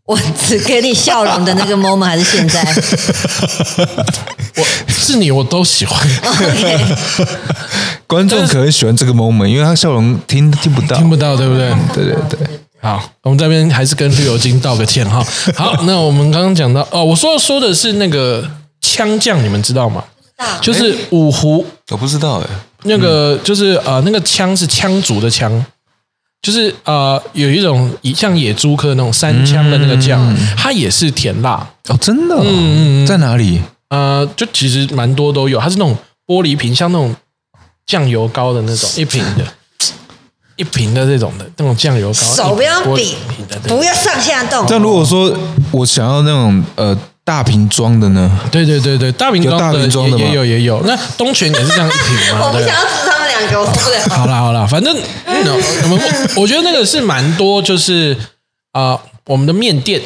[0.07, 2.61] 我只给你笑容的那个 moment 还是现在
[4.57, 6.79] 我是你我都喜欢，？OK，
[8.11, 11.73] 观众可能喜欢这个 moment，因为他笑容听听不到，听不到，对不对？
[11.95, 12.39] 对对对，
[12.81, 15.25] 好，我们这边还是跟绿油精道个歉哈。
[15.55, 18.45] 好， 那我们刚刚讲到哦，我说说的是那个
[18.81, 20.03] 枪酱，你们知道吗？
[20.61, 22.47] 就是五湖我不知道哎，
[22.83, 25.65] 那个，就是呃，那个枪是枪族的枪，
[26.43, 31.65] 就是呃，有一种像野猪科那种山枪的那个酱，它也是甜辣。
[31.89, 33.07] 哦，真的哦，嗯嗯。
[33.07, 33.61] 在哪里？
[33.91, 35.95] 呃，就其实蛮多都有，它是那种
[36.27, 37.15] 玻璃瓶，像那种
[37.91, 39.45] 酱油膏的那种一瓶的，
[40.55, 43.17] 一瓶的这种的那种酱油膏，手不要比
[43.67, 44.81] 不要上下动但。
[44.81, 45.37] 如果说
[45.73, 48.31] 我想要那种呃大瓶装的呢？
[48.53, 52.69] 对对对对，大瓶有大装的瓶装的也也有也有，那东泉也是这样一瓶嘛，对 我不想。
[52.69, 54.17] 要吃他们两个，我受不了。
[54.17, 54.97] 好啦好啦，反正
[55.83, 56.01] 我们
[56.37, 58.17] 我觉得那个是蛮多，就是
[58.71, 60.01] 啊、呃我们的面店。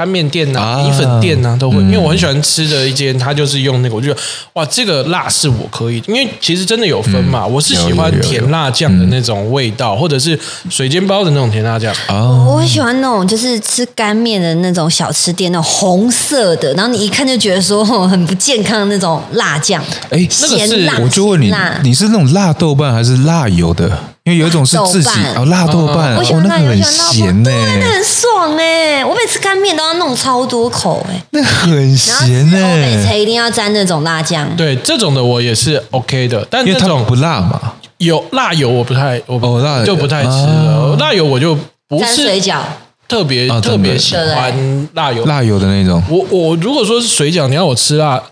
[0.00, 0.82] 干面店呐、啊。
[0.82, 4.16] 米粉店呐、都会，因为我很喜欢吃的一间，它就是用那个，我觉得
[4.54, 10.38] 哇，这个辣是我可以，因为其实真的有分嘛，我是喜欢甜辣酱的那种味道，或者是
[10.70, 20.98] 水煎包的那种甜辣酱，啊，我很喜欢那种就是吃干面的那种小吃店，那种红色的，然后你一看就觉得说哦很不健康的那种辣酱，哎，那个是辣。
[20.98, 23.90] 我就问你，你是那种辣豆瓣还是辣油的？
[24.24, 29.04] 因为有一种是自己哦，辣豆瓣，我那个很咸呢，对，那很爽哎！
[29.04, 34.54] 我每次干面都要弄超多口哎， 那很咸呢，菜一定要沾那种辣酱。
[34.56, 37.72] 对这种的我也是 OK 的，但因为它那种不辣嘛。
[37.98, 39.84] 有辣油我不太，我哦辣油。
[39.84, 41.56] 就不太吃了，辣油我就
[41.88, 42.60] 不沾水是饺，
[43.08, 48.22] 特别特别喜欢辣油，辣油的那种，我我如果说是水饺，你要我吃辣，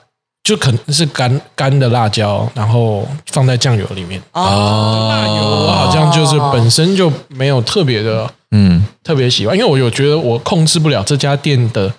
[0.49, 4.19] 就可能是干干的辣椒，然后放在酱油里面。
[4.33, 11.93] 哦，辣油我好像就是本身就没有特别的嗯，特别喜欢，因为我有觉得我控制不了这家店的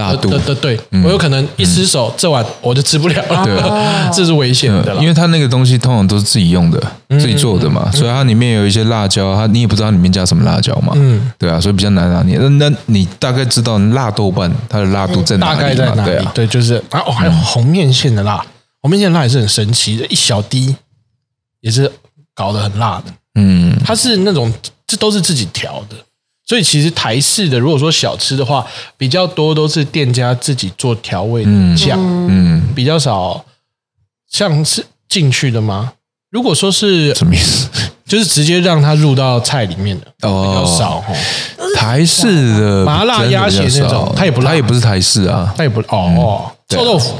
[0.00, 5.06] 辣度的的对，我有可能一失手，这碗我就吃不了对了， 这是危险的因。
[5.06, 12.38] 为它那个东西通常都是自己用的、自己做的嘛，所以它里面有一些辣椒，它你也不知道里面加什么辣椒嘛，嗯，对啊，所以比较难拿捏。
[12.38, 15.68] 那那你大概知道辣豆瓣它的辣度在哪里大？
[15.68, 16.10] 概在哪里？
[16.10, 18.44] 对啊，对，就是啊，哦，还有红面线的辣，
[18.80, 20.74] 红面线的辣也是很神奇的，一小滴
[21.60, 21.90] 也是
[22.34, 23.12] 搞得很辣的。
[23.34, 24.52] 嗯，它是那种
[24.86, 25.96] 这都是自己调的，
[26.50, 31.96] 所以其实台式的如果说小吃的话，比较多都是店家自己做调味的酱，
[32.28, 33.44] 嗯，比较少
[34.28, 35.92] 像是进去的吗？
[36.28, 37.68] 如果说是什么意思？
[38.04, 41.14] 就是直接让它入到菜里面的，比较哦，少哦。
[41.76, 42.26] 台式
[42.58, 44.50] 的麻辣鸭血那种它也不辣。
[44.50, 45.54] 它也不是台式啊。
[45.56, 47.14] 它也不哦臭豆腐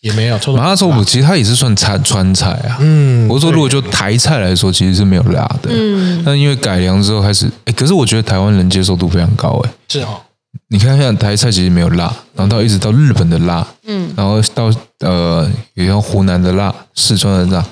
[0.00, 2.78] 也没有臭豆腐，麻辣臭豆腐其实它也是算川川菜啊。
[2.80, 5.70] 嗯，我说如果就台菜来说，其实是没有辣的。
[5.70, 9.70] 嗯，但因为改良之后开始，哎，可是我觉得台湾人接受度非常高，哎。
[9.88, 10.20] 是哦，
[10.68, 12.04] 你看一下台菜其实没有辣，
[12.34, 17.64] 然后到一直到日本的辣，嗯，然后到呃，也像湖南的辣、四川的辣，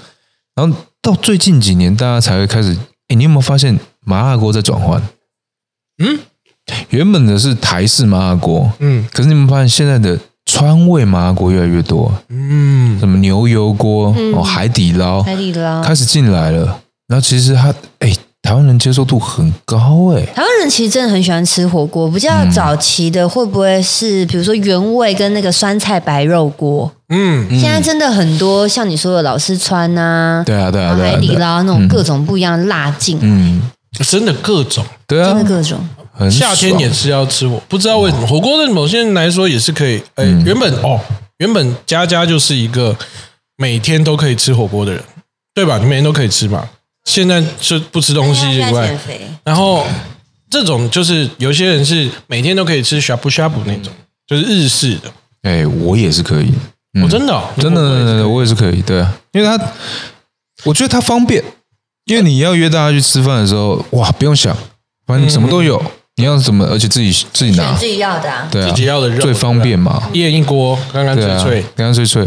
[0.54, 2.76] 然后到最近几年大家才会开始，
[3.08, 5.02] 哎，你有没有发现麻辣锅在转换？
[6.02, 6.18] 嗯
[6.88, 10.18] 原本的是台式麻辣锅，嗯可是你们发现现在的
[10.54, 15.82] 川味麻辣锅越来越多，嗯，什么牛油锅、哦、海底捞海底捞。
[15.82, 16.64] 开始进来了，
[17.08, 26.88] 然后其实它，哎，台湾人接受度很高，哎，台湾人其实真的很喜欢吃火锅，比嗯较早期的会不会是比如说原味跟那个酸菜白肉锅？
[27.08, 33.60] 嗯，现在真的很多像你说的老四川呐、对啊，对啊，对啊，海底捞那种各种不一样的辣劲，嗯，
[34.06, 34.84] 真的各种。
[35.08, 35.34] 对啊。
[35.34, 35.80] 真的，各种。
[36.16, 40.00] 很夏天也是要吃火，不知道为什么火锅对某些人来说也是可以。
[40.14, 41.00] 哎，原本哦，
[41.38, 42.96] 原本佳佳就是一个
[43.56, 45.02] 每天都可以吃火锅的人，
[45.52, 45.78] 对吧？
[45.78, 46.68] 你每天都可以吃嘛。
[47.04, 48.98] 现在是不吃东西以外
[49.44, 49.84] 然后
[50.48, 53.92] 这种就是有些人是每天都可以吃 shabu shabu 那种，
[54.26, 55.12] 就是日式的。
[55.42, 56.50] 哎，我也是可以，
[56.94, 57.02] 嗯。
[57.02, 57.50] 我真的哦？
[57.58, 59.72] 真的，真的真的，我也是可以，对啊，因为他，
[60.64, 61.44] 我觉得他方便，
[62.06, 64.56] 因为你要约大家去吃饭的时候，哇，不用想，
[65.06, 65.82] 反正什么都有，
[66.16, 68.46] 你要怎么，而且自己自己拿，自己要的啊。
[68.50, 72.26] 对啊，自己要的肉最方便嘛，一人一锅，干干脆脆，干干脆脆，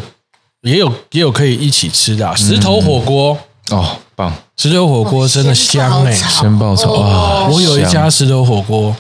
[0.62, 2.36] 也有也有可以一起吃的啊。
[2.36, 3.38] 石头火锅，
[3.70, 8.94] 哦，棒，石头火锅真的香哎、鲜爆炒啊，我有一家石头火锅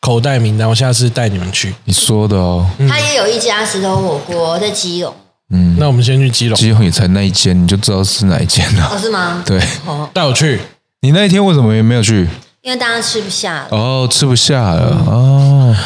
[0.00, 1.74] 口袋名单，我下次带你们去。
[1.84, 5.14] 你说的哦，他也有一家石头火锅在基隆，
[5.48, 8.86] 嗯，那我们先去基隆，基隆也才那一间，你就知道是哪一间了。
[8.92, 8.98] 哦，。
[9.00, 9.42] 是吗？
[9.46, 9.58] 对。
[9.86, 10.60] 哦，带我去。
[11.00, 12.28] 你那一天为什么也没有去？
[12.64, 13.68] 因为大家吃不下了。
[13.72, 15.76] 哦，吃不下了哦。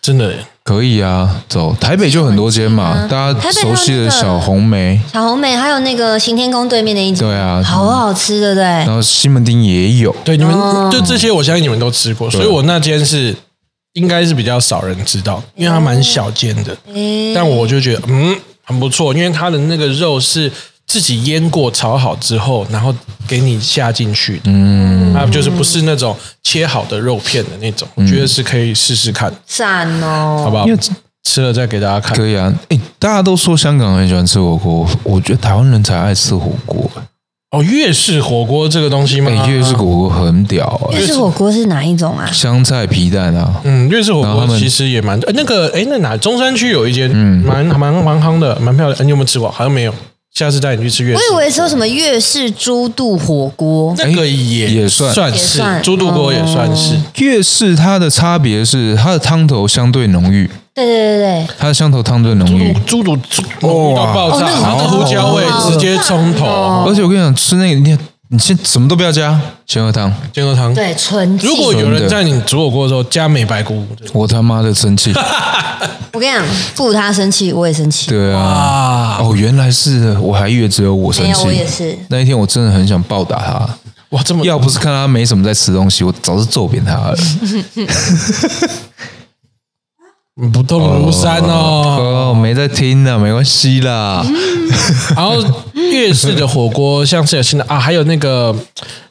[0.00, 8.64] 真的，可以啊，走台北就很多间嘛，大家熟悉的小红梅，小红梅还有那个行天宫对面的一家，对啊，好好吃，对不对？
[8.64, 8.86] 然？
[8.86, 10.88] 后西门町也有，对你们哦。
[10.90, 13.36] 就这些，我相信你们都吃过，所以我那间是
[13.92, 16.74] 应该是比较少人知道，因为它蛮小间的。
[16.94, 17.34] 诶。
[17.34, 20.50] 但我就觉得嗯很不错，因为它的那个肉是
[20.92, 22.94] 自己腌过炒好之后，然后
[23.26, 30.78] 给你下进去的，嗯，它就是不是那种切好的肉片的那种，我觉得是可以试试看，赞哦，好不好因为？
[31.24, 32.14] 吃了再给大家看。
[32.14, 32.52] 可以啊。
[32.68, 36.90] 哎，大家都说香港人很喜欢吃火锅，我觉得台湾人才爱吃火锅。
[37.52, 39.30] 哦，粤式火锅这个东西吗？
[39.30, 42.26] 哎，粤式火锅很屌哎，粤式火锅是哪一种啊？
[42.30, 45.18] 香菜皮蛋啊，嗯，粤式火锅其实也蛮……
[45.20, 48.98] 呃那个哎，那哪中山区有一间，嗯，蛮蛮蛮夯的，蛮漂亮。
[49.00, 49.50] 哎你有没有吃过？
[49.50, 49.94] 好像没有，
[50.34, 51.22] 下次带你去吃粤式。
[51.30, 55.12] 我以为说什么粤式猪肚火锅，那个也也算。
[55.12, 56.96] 算是猪肚锅，也算是。
[57.16, 62.72] 粤式它的差别是它的汤头相对浓郁，对对对对，它的香头汤最浓郁。
[62.86, 63.14] 猪肚
[63.60, 66.46] 浓到爆炸，哦那个然后胡椒味直接冲头，
[66.86, 67.98] 而且我跟你讲，吃那个你
[68.32, 70.72] 你先什么都不要加，鲜荷汤，煎鹅汤。
[70.72, 71.38] 对纯。
[71.42, 75.12] 如果有人在你煮火锅的时候加美白菇，我他妈的生气。
[76.14, 76.42] 我跟你讲，
[76.74, 78.08] 不如他生气，我也生气。
[78.08, 81.44] 对啊，啊，哦，原来是，我还以为只有我生没有，气。
[81.44, 81.98] 我也是。
[82.08, 83.68] 那一天我真的很想暴打他，
[84.16, 87.14] 哇，这么要不是看他没什么在吃东西，我早就揍扁他了。
[90.50, 92.30] 不动如山哦。
[92.32, 94.24] 哦，没在听呢，没关系啦。
[95.14, 95.36] 然后
[95.74, 98.54] 粤式的火锅，像是有新的啊，还有那个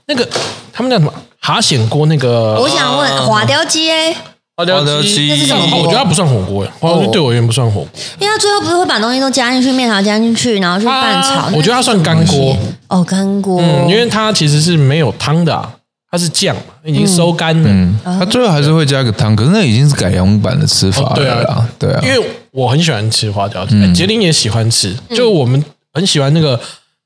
[0.08, 0.28] 那个
[0.74, 4.12] 他们叫什么哈显锅那个我想问花雕鸡哎，
[4.56, 7.88] 花花雕鸡那是什么锅我觉得它不算火锅耶，花雕鸡对我而言不算火锅，
[8.20, 11.50] 因为它最后不是会把东西都加进去，面条加进去，然后去拌炒。
[11.52, 12.58] 那我觉得它算干锅。
[12.88, 13.62] 哦，干锅。
[13.62, 15.72] 嗯，因为它其实是没有汤的、啊，
[16.12, 17.70] 它是酱嘛，已经收干了。
[17.70, 21.70] 嗯，它最后还是会加个汤，可是那已经是改良版的吃法哦对啊。
[21.80, 26.60] 对啊，因为我很喜欢吃花椒鸡，嗯哎杰林也喜欢吃，就我们很喜欢那个。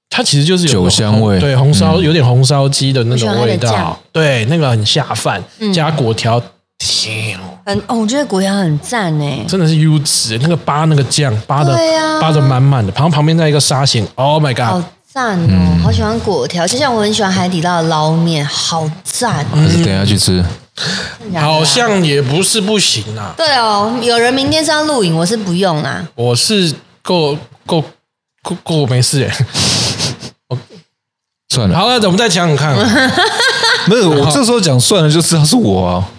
[0.08, 6.42] 它其实就是有酒香味对红烧有点红烧鸡的那我喜欢它的种味道酱，对，那个很下饭，加果条，
[6.78, 9.44] 天哦，很哦，我觉得果条很赞哎。
[9.46, 14.86] 真的是优质，那个扒那个酱扒的对啊扒的满满的，旁旁边再一个沙县，Oh my 好 god！
[15.16, 19.46] 赞哦，嗯好喜欢果条，就像我很喜欢海底捞的捞面，好赞。
[19.46, 20.44] 还是等一下去吃？
[21.36, 26.06] 好像也不是不行啊，对哦，有人明天是要录影，我是不用啦。
[26.16, 27.82] 我是够够
[28.44, 30.58] 够够没事哎。
[31.48, 32.76] 算了，好了，我们再想想看，
[33.88, 36.10] 没有，我这时候讲算了就知道是我啊。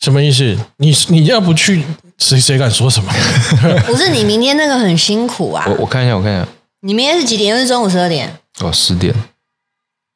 [0.00, 0.56] 什么意思？
[0.78, 1.84] 你你要不去，
[2.16, 3.12] 谁谁敢说什么？
[3.84, 6.46] 不是你明天那个很辛苦啊我，我看一下，我看一下，
[6.86, 7.56] 你明天是几点？
[7.56, 8.30] 又是中午十二点？
[8.60, 9.14] 哦，十点，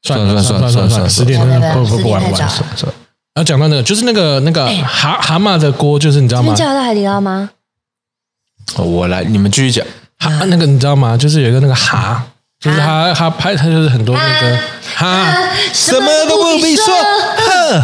[0.03, 2.31] 算了算了算了算了，算了十点不不十不玩玩。
[2.31, 2.95] 点太早然算了算了，
[3.37, 6.55] 后讲到那个，就是那个那个蛤蛤蟆的锅，就是你知道吗？
[6.55, 7.49] 叫得到海底捞吗？
[8.77, 9.87] 哦我来，你们继续讲。
[10.19, 11.17] 蛤那个你知道吗？
[11.17, 12.23] 就是有一个那个蛤，
[12.61, 14.59] 就是他他拍他就是很多那个
[14.95, 15.51] 蛤。
[15.73, 16.85] 什么都不必说。
[16.85, 17.83] 哼，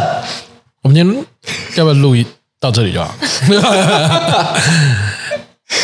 [0.83, 1.25] 我们今天
[1.77, 2.27] 要不要录一
[2.61, 3.15] 到这里就好？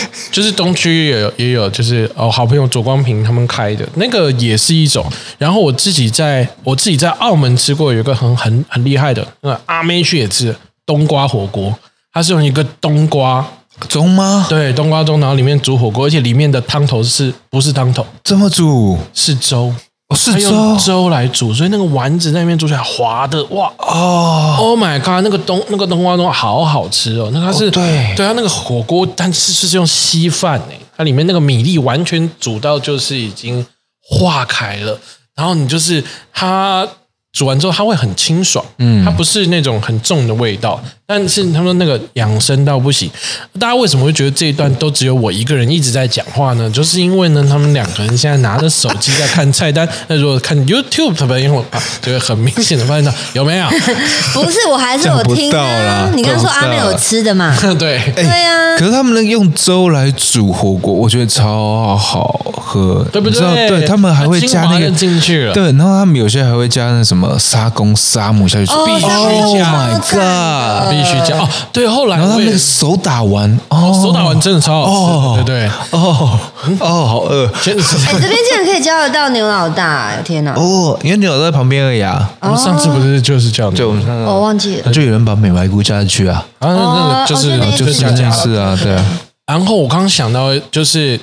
[0.30, 5.04] 就是东区也有也有，就是哦，好朋友左光平他们开的那个也是一种。
[5.38, 10.54] 然后我自己在我自己在澳门吃过，有一个很很很厉害的，那个阿妹去也吃
[10.86, 11.76] 冬瓜火锅，
[12.12, 13.46] 它是用一个冬瓜，
[13.88, 14.46] 中吗？
[14.48, 18.98] 对，冬瓜盅，然后里面煮火锅，而且里面的汤头是不是汤头怎么煮？
[19.14, 19.72] 是粥，
[20.10, 20.76] 哦，是粥。
[20.76, 23.72] 粥来煮，所以那个丸子在那边煮起来滑的哇。
[23.78, 28.14] 哦，！Oh my god，那个冬那个冬瓜盅好好吃哦，那它是、哦对。
[28.16, 33.64] 对它那个火锅，但是是用稀饭诶，它里面那个米粒完全煮到就是已经
[34.02, 34.98] 化开了，
[35.36, 36.86] 然后你就是它
[37.32, 43.10] 煮完之后它会很清爽，嗯，它不是那种很重的味道，但是他们那个养生到不行。
[43.58, 46.70] 大家为什么会觉得这一段都只有我一个人一直在讲话呢？
[46.70, 53.66] 就是因为呢，他们两个人现在拿着手机在看菜单，那如果看 YouTube 的朋友啊，就会很明显的发现到有没有？
[54.32, 56.10] 不是，我还是有听到啊啦。
[56.14, 57.52] 你刚刚说阿妹有吃的嘛？
[57.76, 63.68] 对，对啊，可是他们能用粥来煮火锅，我觉得超好喝，对不你知道对？
[63.68, 70.99] 对他们还会加那个进去了，对，然后他们有些还会加那什么沙公沙母下去必须加 Oh my god！
[71.00, 71.48] 必须加哦。
[71.72, 75.98] 对，后来然后他们那个手打完，哦，手打完真的超好哦吃，对不对？
[75.98, 76.38] 哦
[76.80, 80.52] 哦，好饿哎，这边竟然可以叫得到牛老大，哎天哪！
[80.54, 82.30] 哦，因为牛都在旁边而已啊。
[82.40, 84.92] 我们上次不是就是这样的，就我们上次，我忘记了。
[84.92, 89.04] 就有人把美白菇加进去啊，然后那个就是哦哦就是这加加件事啊，对啊，
[89.46, 91.18] 然后我刚刚想到，就是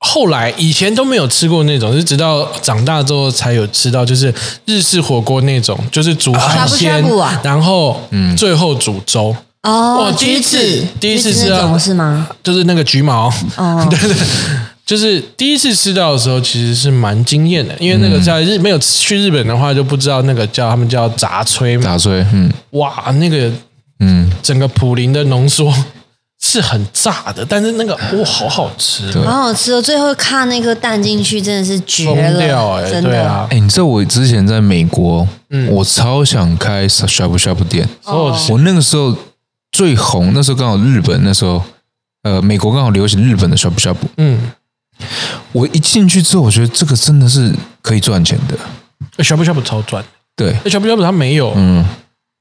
[0.00, 4.32] 后来以前都没有吃过那种，是直到长大之后才有吃到，就是
[4.64, 7.04] 日式火锅那种，就是煮海鲜
[7.42, 12.28] 然后嗯最后煮粥，哦哇，第一次第一次吃到是吗？
[12.42, 13.86] 就是那个橘毛，哦。
[13.90, 14.16] 对对。
[14.86, 22.50] 就是第一次吃到的时候，其实是蛮惊艳的，因为那个在日没有去日本的话，就不知道那个叫他们叫杂炊嘛，杂炊，嗯。
[22.70, 23.52] 哇，那个
[24.00, 25.70] 嗯，整个普林的浓缩
[26.40, 29.22] 是很炸的，但是那个哇，好好吃，对。
[29.24, 29.82] 好好吃哦！
[29.82, 33.10] 最后卡那颗蛋进去，真的是绝疯掉了，哎、真的。
[33.10, 35.26] 对啊，哎，你知道我之前在美国，
[35.70, 39.14] 我超想开 shabu shabu 店，所有的我那个时候
[39.72, 41.60] 最红，那时候刚好日本那时候，
[42.22, 44.52] 呃，美国刚好流行日本的 shabu shabu，嗯，
[45.52, 50.04] 我一进去之后，我觉得这个真的是可以赚钱的，小不小不超赚，
[50.36, 51.84] 对，小不小不它没有，嗯，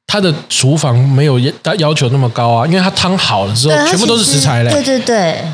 [0.08, 5.46] 它的厨房没有要要求那么高啊，因为他汤好了之后全部都是食材嘞，对对对，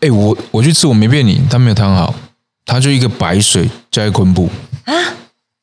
[0.00, 2.14] 哎，我我去吃，我没骗你，他没有汤好，
[2.64, 4.48] 他就一个白水加一昆布。
[4.84, 4.94] 啊，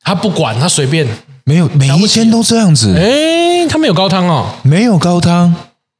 [0.04, 1.06] 他不管，他随便，
[1.44, 5.54] 没有每一间都这样子，哎，他没有高汤哦，没有高汤。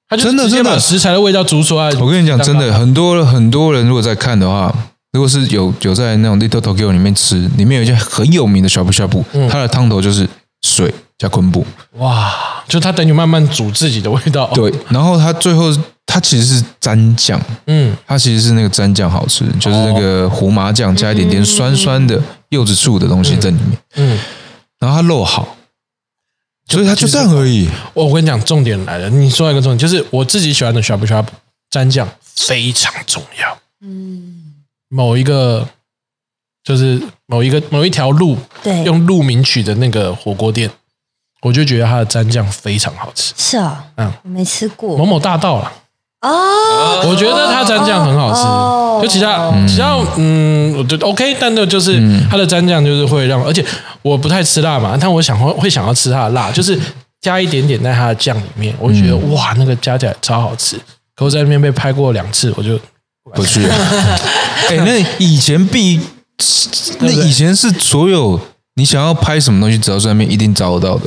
[0.09, 0.71] 他就真的真的。
[0.71, 1.91] 把食材的味道煮出来。
[1.95, 4.73] 我跟你讲，真的，很多很多人如果在看的话，
[5.13, 10.29] 如果是有有在那种 Little Tokyo 里面吃，里面有一家很有名的小布小布，它的汤头就是
[10.63, 15.75] 水加昆布，哇，就它等于慢慢煮自己的味道，，对，然后它最后
[16.05, 24.19] 它其实是蘸酱，嗯，它其实是那个蘸酱好吃，就是那个胡麻酱加一点点酸酸的柚子醋的东西在里面，嗯，
[24.79, 25.57] 然后它肉好，
[26.69, 27.69] 所以它就这样而已。
[27.95, 31.33] 我我跟你讲，重点来了，你说一个重点，就是我自己喜欢的 s h a b s h a b
[31.71, 33.59] 蘸酱非常重要。
[33.81, 34.55] 嗯，
[34.89, 35.67] 某一个
[36.63, 38.85] 就是某一个某一条路，对。
[38.85, 40.71] 用路名取的那个火锅店，
[41.47, 43.33] 我就觉得它的蘸酱非常好吃。
[43.37, 45.73] 是啊，嗯，我没吃过某某大道啦，
[46.23, 47.07] 哦。
[47.09, 48.41] 我觉得它蘸酱很好吃。
[48.41, 48.73] 哦
[49.03, 53.63] 就其他其他嗯，我觉得 OK，但那就是它的蘸酱就是会让，而且
[54.01, 56.81] 我不太吃辣嘛，但我想会会想要吃它的辣，就是
[57.21, 60.81] 加一点点在它的酱里面，我就觉得哇，那个加起来超好吃。
[61.15, 62.81] 可我在那边被拍过两次，我就
[63.35, 63.63] 不去。
[64.71, 66.01] 哎，那以前必
[67.01, 68.41] 那以前是所有
[68.77, 71.05] 你想要拍什么东西，只要在那边一定找得到的，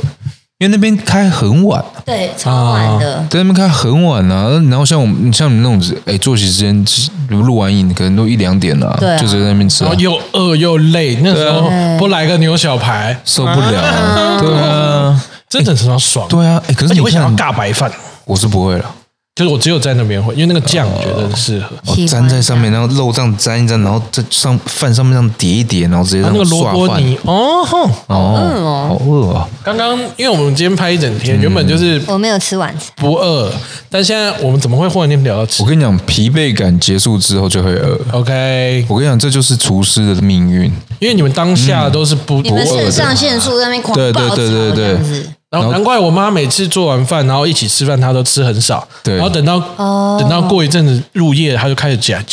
[0.58, 3.24] 因为那边开很晚，对，超晚的。
[3.30, 4.50] 在那边开很晚啊。
[4.68, 6.84] 然后像我们像你们那种，哎，作息时间
[7.28, 14.40] 录完影可能都一两点了，对啊就在那边吃啊然后，又饿又累，那时候不来个牛小排，受不了啊。
[14.40, 16.28] 对啊， 真的很爽。
[16.28, 16.60] 对啊。
[16.66, 17.90] 哎，可是你而且我想要看，尬白饭，
[18.24, 18.94] 我是不会了。
[19.40, 21.74] 就是我只有在那边会，因为那个酱我觉得很适合。
[21.86, 29.48] 哦喜欢粘在上面，然后肉这样粘一粘，然后在上饭上面这样叠一叠，然后直接这它那个萝样刷泥哦吼，哦，好饿哦！
[29.64, 33.50] 刚刚因为我们今天拍一整天，原本就是我没有吃晚餐，不饿，
[33.88, 37.98] 但现在我们怎么会忽然间聊到吃我跟你讲，疲惫感结束之后就会饿。
[38.12, 40.70] ？OK，我跟你讲，这就是厨师的命运。
[40.98, 45.26] 因为你们当下都是不你们不饿的肾上腺素在那边狂对对暴对对对这样子。
[45.50, 48.86] 然后难怪我妈每次做完饭，然后一起吃饭，她都吃很少。
[49.02, 52.24] 对然后等到哦等到过一阵子入夜，她就开始起来，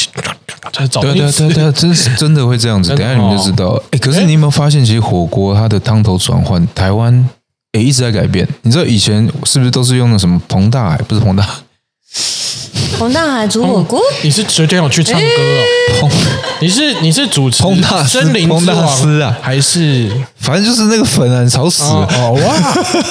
[0.72, 1.48] 她找对东西吃。
[1.48, 2.90] 对对对，真是真的会这样子。
[2.96, 3.82] 等一下你们就知道。
[3.90, 7.28] 哎，可是你有没有发现，其实火锅它的汤头转换，台湾
[7.72, 8.48] 也一直在改变。
[8.62, 10.98] 你知道以前是不是都是用的什么彭大海？
[11.00, 11.54] 不是彭大海，
[12.98, 15.28] 红大海煮火锅，你是昨天有去唱歌
[16.02, 16.10] 哦？
[16.60, 21.90] 你是你是主持彭大森林大师王啊还是反正就是那个粉啊，很吵死了。
[21.90, 22.32] 哦哦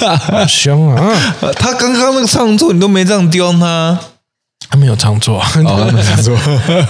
[0.03, 1.15] 哇， 好香啊！
[1.41, 3.97] 呃他刚刚那个唱作，你都没这样刁他。
[4.69, 6.37] 他没有唱错，哦，没唱作。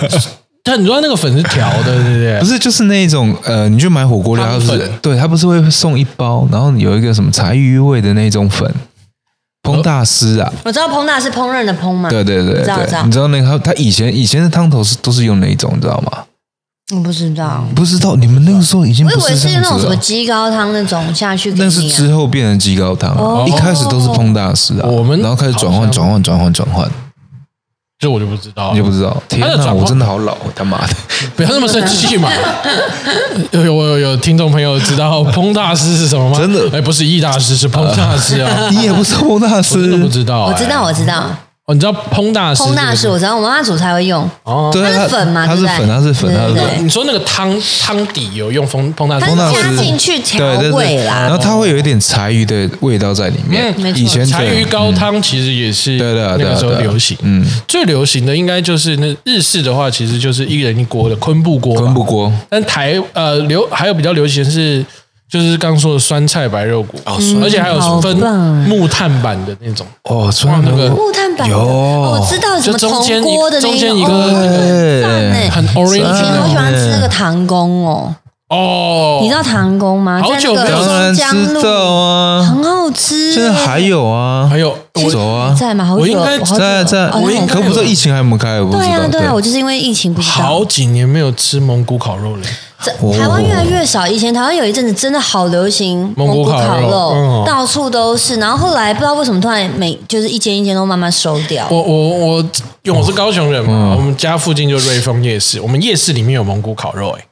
[0.64, 2.40] 但你说那个粉是调的，对不对？
[2.40, 8.68] 不是，就是那种呃，你去买火锅料，它不是对，它不是会送一包，然后有一个什么柴鱼味的那种粉，
[9.66, 13.02] 烹大师啊，我知道烹大师烹饪的烹嘛，对对对知道知道。
[13.02, 16.24] 对，你知道那个他他以前以前的汤头是都是用哪一种，你知道吗？
[16.94, 19.76] 我不知道，不知道，你们那个时候已经我以不为是那种。
[19.80, 26.88] 什么鸡高汤那种下去给你啊，那是之后变成鸡高汤啊，一开始都是烹大师啊，我们然后开始转换转换转换转换，
[27.98, 29.22] 这我就不知道你就不知道。
[29.26, 30.94] 天哪，我真的好老，他妈的！
[31.34, 32.30] 不要那么生气嘛！
[33.52, 36.36] 有有有有听众朋友知道彭大师是什么吗？
[36.38, 38.68] 真的哎，不是易大师，是彭大师啊！
[38.70, 41.24] 你也不是彭大我真的师不，知道，我知道哎我知道，
[41.66, 42.62] 哦，你知道烹大师？
[42.62, 46.84] 烹大师我知道，我妈妈煮才会用，哦，对，它是粉嘛它是粉，它是粉，它是粉。
[46.84, 49.26] 你说那个汤汤底有用烹烹大师？
[49.26, 51.36] 它烹大师是加进去调对对对，然后。
[51.38, 53.74] 它会有一点柴鱼的味道在里面。
[53.76, 64.84] 嗯没错以前柴鱼高汤其实也是对对啊那个时候流行，嗯，最流行的应该就是那日式的话，其实就是一人一锅的昆布锅，昆布锅但台呃流还有比较流行的是，
[65.28, 68.16] 就是刚刚说的酸菜白肉骨，而且还有好分
[68.68, 71.58] 木炭版的那种，哦，川那个木炭版的，有。
[71.58, 78.14] 哦我知道什么就中间铜锅的那中间一个哦很 orange 以前好喜欢吃那个唐宫哦，
[78.48, 80.22] 哦，你知道唐宫吗？
[80.22, 83.34] 好久没有江路知道啊，很好吃。
[83.34, 85.84] 现在还有啊，还有我走啊，在吗？
[85.84, 86.58] 好久我应该好久。
[86.58, 88.84] 在在，哦我应该可不知道疫情还有没有开，我不知道。
[88.84, 90.34] 对啊对啊，我就是因为疫情不知道。
[90.34, 92.42] 好，几年没有吃蒙古烤肉了，
[92.82, 94.06] 这台湾越来越少。
[94.06, 98.36] 以前台湾有一阵子真的好流行蒙古烤肉肉，嗯到处都是。
[98.36, 101.66] 然后后来不知道为什么突然每就是一间一间都慢慢收掉。
[101.70, 102.38] 我我我，
[102.82, 107.24] 因为我是高雄人嘛，嗯我们家附近就瑞丰夜市，我们夜市里面有蒙古烤肉、欸，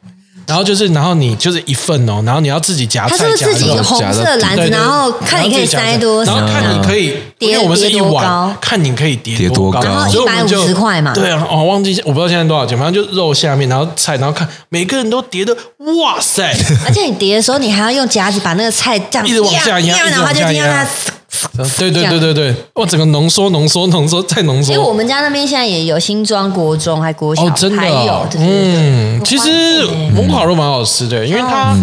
[0.47, 8.15] 然后就是，然后你就是一份哦，然后你要自己夹它菜夹是不是自己红色的篮子，对对然后看你可以塞多少，然后看你可以，叠因为我们是一叠多高？
[8.15, 11.13] 碗，看你可以叠多高然后所以我们就150块嘛。
[11.15, 15.57] 对啊，哦，忘记我不知道现在多少钱，反正就肉下面，然后菜，然后看每个人都叠的，
[16.01, 16.55] 哇塞，
[16.87, 20.53] 而且你叠的时候，你还要用夹子把那个菜这样一直往下压一直压然后它就往下压。
[20.53, 20.87] 听到它。
[21.79, 31.77] 对对对对对，哇，整个浓缩浓缩浓缩再浓缩，因为我们家那边现在也有新庄国中，还国小，哦，真的还有哦，，对对对嗯，其实蒙古烤肉蛮好吃的，因为它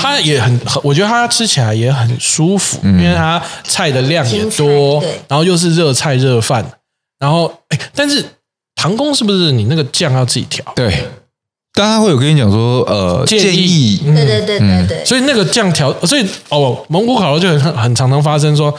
[0.00, 6.64] 它也很，我觉得它吃起来也很舒服，因为它菜的量也多，然后又是热菜热饭，
[7.18, 8.24] 然后哎，但是
[8.74, 10.64] 唐宫是不是你那个酱要自己调？
[10.74, 11.06] 对，
[11.76, 13.42] 但他会有跟你讲说，呃，建议。
[13.42, 14.02] 建议。
[14.06, 14.14] 嗯。
[14.14, 18.72] 对对对对对，所以那个酱调，所以哦，蒙古烤肉就很很常常发生说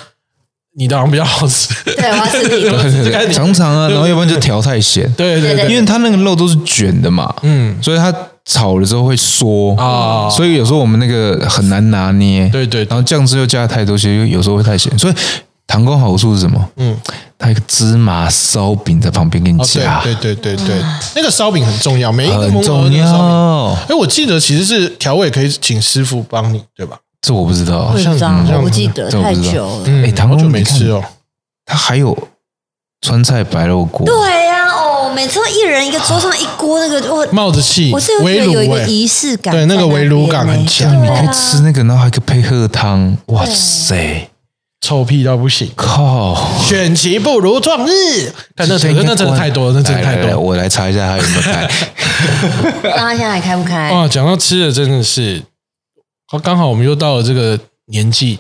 [0.78, 2.72] 你的好像比较好吃，对我要吃你的。
[3.12, 7.78] 对对常常啊，然后要不然就调太咸，对对对对，因为它那个肉都是卷的嘛，嗯。
[7.82, 8.14] 所以它
[8.46, 10.30] 炒了之后会缩啊。
[10.30, 12.88] 所以有时候我们那个很难拿捏，对对对。
[12.90, 15.14] 然后酱汁又加太多，其实有时候会太咸，所以
[15.68, 16.70] 糖工好处是什么？
[16.78, 16.96] 嗯，
[17.38, 20.84] 它有一个芝麻烧饼在旁边给你哦夹，对对对对对，
[21.16, 23.72] 那个烧饼很重要，每一个很重要。
[23.90, 26.98] 哎，我记得其实是调味可以请师傅帮你，对吧？
[27.22, 29.84] 这我不知道不，知道好像，我不记得太这我不知道久了。
[29.88, 31.04] 嗯哎唐好久宫你看没吃哦。
[31.66, 32.16] 它还有
[33.02, 44.30] 川菜白肉锅，对呀、哦，每次都一人一个桌上一锅那个，我冒着气，我是有觉得围炉哎有一个仪式感在对，那个围炉感很强你可以吃那个，然后还可以配喝汤，哇塞！
[44.86, 46.38] 臭屁到不行，靠！
[46.62, 48.32] 选其不如撞日。
[48.56, 50.40] 但那真的那真的太多了，那真的太多了。
[50.40, 51.68] 我来查一下他有没有开。
[52.84, 53.92] 那他现在还开不开？
[53.92, 55.42] 哇，讲到吃的真的是，
[56.28, 58.38] 好刚好我们又到了这个年纪，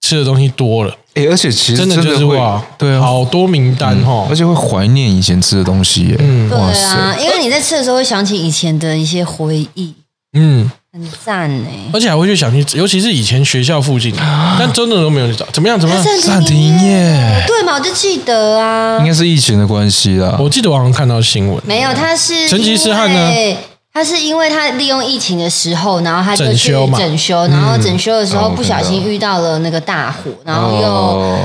[0.00, 4.34] 吃的东西多了，哎，而且其实真的就是会哇，对啊，好多名单哈而。
[4.34, 6.16] 且会怀念以前吃的东西耶。
[6.18, 9.94] 嗯对啊，因为你在吃的时候会想起以前的一些回忆，
[10.32, 11.68] 嗯，很赞呢。
[11.92, 14.14] 而且还会去想去，尤其是以前学校附近，
[14.58, 15.46] 但真的都没有去找。
[15.52, 15.78] 怎么样？
[15.78, 16.04] 怎么样？
[16.22, 17.74] 暂停营业对嘛？
[17.74, 20.36] 我就记得啊应，该是疫情的关系啦。
[20.40, 23.56] 我记得我好像看到新闻，没有，他是成吉思汗呢？
[23.92, 31.38] 他是因为他利用疫情的时候，然后他就去整修嘛整修，然后整修的时候哦不小心遇到了那个大火，然后又哦，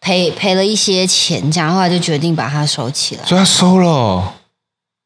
[0.00, 3.24] 赔赔了一些钱，这样后来就决定把它收起来。
[3.24, 4.24] 所以他收了哦。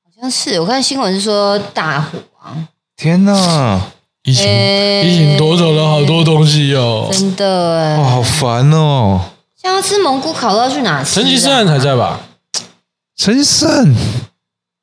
[0.05, 2.51] 好像是我看新闻是说大火啊，
[2.99, 3.81] 天哪！
[4.25, 7.09] 疫情诶疫情夺走了好多东西哦。
[7.13, 8.11] 真的哇，哎。
[8.11, 9.21] 好烦哦。
[9.63, 11.23] 像要吃蒙古烤肉要去哪吃啊？
[11.23, 12.19] 成吉思汗还在吧？
[13.17, 13.95] 陈胜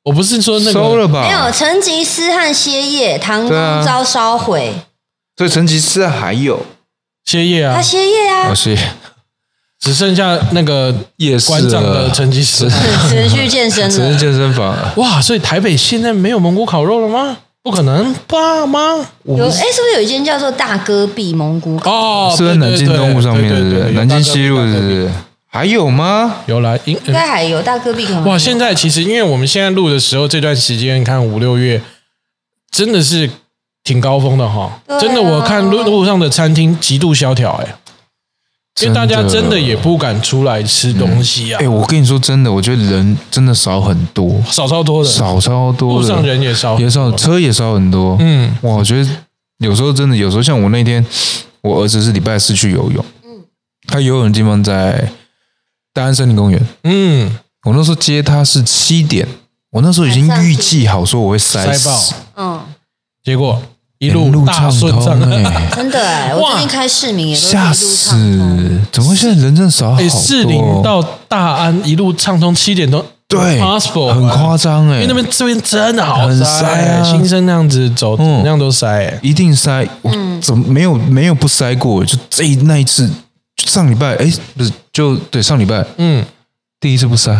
[0.04, 1.24] 我不是说那个收了吧？
[1.24, 4.72] 没有，成吉思汗歇业，唐对啊宫遭烧毁，
[5.36, 6.64] 所以成吉思汗还有
[7.26, 8.74] 歇业啊，他歇业啊哦，，是
[9.78, 12.80] 只剩下那个夜市馆长的，成吉思汗。
[13.10, 14.16] 只能去健身只是。
[14.16, 14.74] 健身房。
[14.96, 17.36] 哇，所以台北现在没有蒙古烤肉了吗？
[17.66, 18.94] 不可能爸妈？
[19.24, 21.90] 有哎，是不是有一间叫做大戈壁蒙古烤？
[21.90, 23.90] 哦，是在南京东路上面，对不对？
[23.90, 25.12] 南京西路是不是是？
[25.48, 26.36] 还有吗？
[26.46, 28.38] 有来，应应该还有大戈壁可能哇！
[28.38, 31.82] 现在其实因为我们现在录的时候，这段时间看五六月，
[32.70, 33.28] 真的是
[33.82, 34.80] 挺高峰的哈。
[35.00, 37.74] 真的，我看路路上的餐厅极度萧条哎，
[38.82, 41.58] 因为大家真的也不敢出来吃东西啊。
[41.62, 48.16] 哎，，我跟你说真的，我觉得人真的少很多，少超多的，少超多的，路上人也少，也少，车也少很多。
[48.20, 49.10] 嗯，哇，我觉得
[49.58, 51.04] 有时候真的，有时候像我那天，
[51.62, 53.44] 我儿子是礼拜四去游泳，嗯。
[53.86, 55.10] 他游泳的地方在
[55.94, 56.60] 大安森林公园。
[56.82, 59.26] 嗯，我那时候接他是七点，
[59.70, 61.96] 我那时候已经预计好说我会塞塞爆。
[61.96, 62.60] 死，嗯，
[63.24, 63.62] 结果
[63.98, 68.80] 一一路大顺畅， 哎，真的哎，我最近开市民也一路吓畅通死！
[68.92, 70.20] 怎么会现在人真的少好哎，多？
[70.20, 79.18] 士林到大安一路畅通，七点钟对 possible，很夸张哎，因为那边这边真的好塞新生那样子走，怎嗯么样都塞哎。
[79.22, 80.10] 一定塞，我
[80.42, 82.04] 怎么没有没有不塞过？
[82.04, 83.10] 就这一那一次，
[83.64, 86.24] 上礼拜哎，不是就对上礼拜嗯，
[86.78, 87.34] 第一次不塞，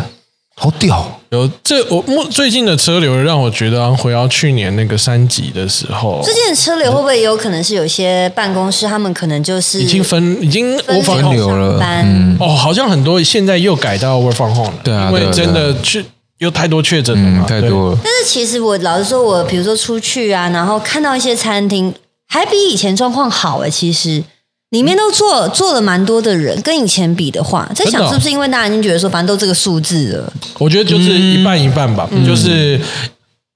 [0.59, 1.20] 好屌！
[1.30, 16.02] 有这我目最近的车流让我觉得，好像回到去年那个三级的时候，最近的车流会不会也有可能是有些办公室他们可能就是已经分已经分无法分流了班嗯哦，好像很多现在又改到 work from home 了，对啊因为真的确
[16.38, 17.98] 有太多确诊了嗯，嘛，太多了。
[18.02, 21.92] 但是其实我老实说，我比如说出去啊，然后看到一些餐厅，
[22.28, 23.68] 还比以前状况好哎。
[23.68, 24.22] 其实
[24.70, 32.26] 里面都做做了蛮多的人，跟以前比的话，在想是不是因为大家已经觉得说，反正都这个数字了，我觉得就是一半一半吧，嗯。
[32.26, 32.80] 就是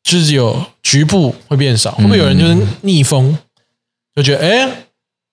[0.02, 3.36] 就是有局部会变少，会不会有人就是逆风，
[4.14, 4.86] 就觉得哎，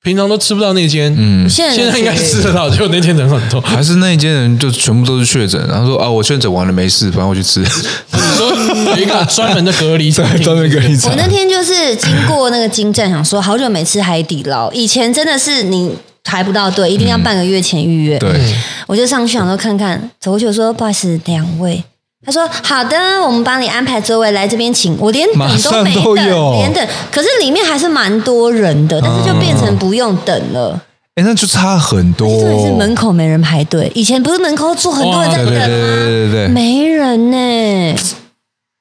[0.04, 3.60] 平常都吃不到那间，嗯，现在现在应该吃得到，结果那天人很多。
[3.60, 7.60] 还是那一间人就全部都是确诊，然后说啊，我确诊完了 没事，反正我去吃。
[7.60, 8.50] 你说
[8.92, 15.92] 有一个专门的隔离餐厅，专门隔离我那天就是经过那个金站，想说好久没吃海底捞，以前真的是你
[16.24, 18.18] 排不到队，一定要半个月前预约。
[18.20, 21.84] 对，我就上去想说看看，走过去我说不好意思，两位。
[22.28, 24.98] 他说好的，我们帮你安排座位，来这边请。
[25.00, 26.86] 我连等都没等，都有连等。
[27.10, 30.78] 可是里面还是蛮多人的，但是就变成不用等了。
[31.16, 32.28] 哎，那就差很多。
[32.28, 35.70] 是门口没人排队，以前不是门口坐很多人在等对对对？
[35.70, 37.96] 对对对，没人呢、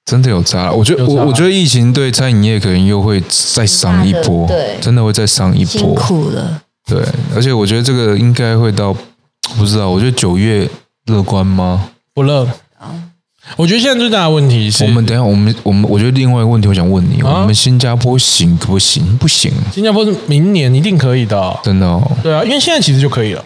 [0.05, 0.73] 真的有差。
[0.73, 3.23] 我觉得我我觉得疫情对餐饮业可能又会
[3.55, 5.95] 再上一波，对真的会再上一辛波。
[5.95, 6.61] 苦了。
[6.85, 7.01] 对，
[7.37, 8.93] 而且我觉得这个应该会到，
[9.57, 10.69] 不知道，我觉得九月
[11.07, 11.91] 乐观吗？
[12.13, 12.45] 不乐。
[13.55, 19.17] 我觉得现在最大的问题是，我们等一下，我们我们，我觉得另外一个问题，我想问你，啊我们新加坡行可不行？
[19.19, 22.03] 不行，新加坡是明年一定可以的哦、真的哦。
[22.23, 23.45] 对啊，因为现在其实就可以了，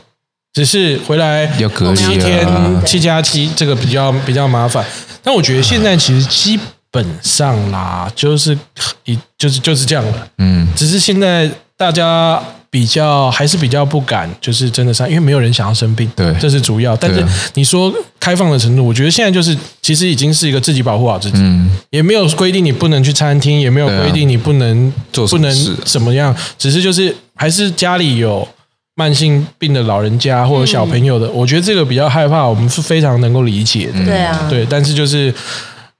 [0.55, 4.84] 只是回来要隔离七啊天七加七，这个比较比较麻烦。
[5.22, 6.59] 但我觉得现在其实基
[6.90, 8.59] 本上啦，就是
[9.05, 10.28] 一就是就是这样了。
[10.38, 16.33] 嗯，只是现在大家比较还是比较不敢，就是真的上，因为没有人想要生病，对。
[16.39, 16.97] 这是主要。
[16.97, 17.21] 但是
[17.55, 28.47] 你说开放的程度，我觉得现在就是其实已经是一个自己保护好自己，嗯，也没有规定你不能去餐厅，也没有规定你不能做不能怎么样，只是就是还是家里有
[28.95, 34.05] 慢性病的老人家或者小朋友的，我觉得这个比较害怕，我们是非常能够理解的。
[34.05, 35.35] 对啊，对，但是就是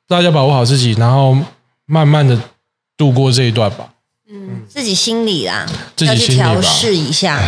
[0.07, 1.37] 大家保护好自己，然后
[1.87, 2.39] 慢慢的
[2.97, 3.89] 度过这一段吧。
[4.69, 5.67] 自己心里啦，
[5.97, 7.41] 自己要去心里吧调试一下。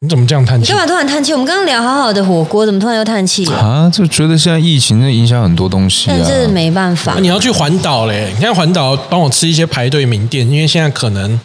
[0.00, 0.78] 你怎么这样叹气你干？
[0.78, 1.32] 嘛突然叹气？
[1.32, 3.56] 我们刚刚聊好好的火锅，怎么突然又叹气了？
[3.56, 6.26] 啊，就觉得现在疫情影响很多东西啊但。
[6.26, 8.30] 是没办法啊，你要去环岛嘞！
[8.34, 11.40] 你看环岛帮我吃一些排队名店，因为现在可能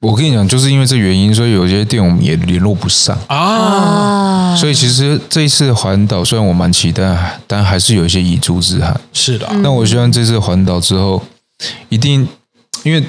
[0.00, 3.16] 我跟你讲，就是因为这原因，所以有些店我们也联络不上。
[3.28, 9.00] 啊，啊，所以其实这一次环岛，虽然我蛮期待，但还是有一些遗珠之憾。
[9.14, 11.22] 是的那我希望这次环岛之后，
[11.88, 12.28] 一定
[12.82, 13.02] 因为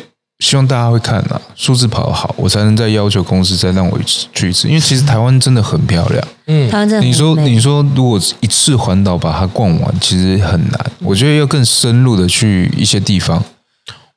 [0.44, 3.98] 希望大家会看啊，数字跑得好，我才能再要求公司再让我
[4.34, 4.68] 去一次。
[4.68, 6.28] 因为其实台湾真的很漂亮。
[6.48, 10.92] 嗯，台湾真的很你说，你说，如果一次环岛把它逛完，其实很难。
[11.00, 13.42] 我觉得要更深入的去一些地方。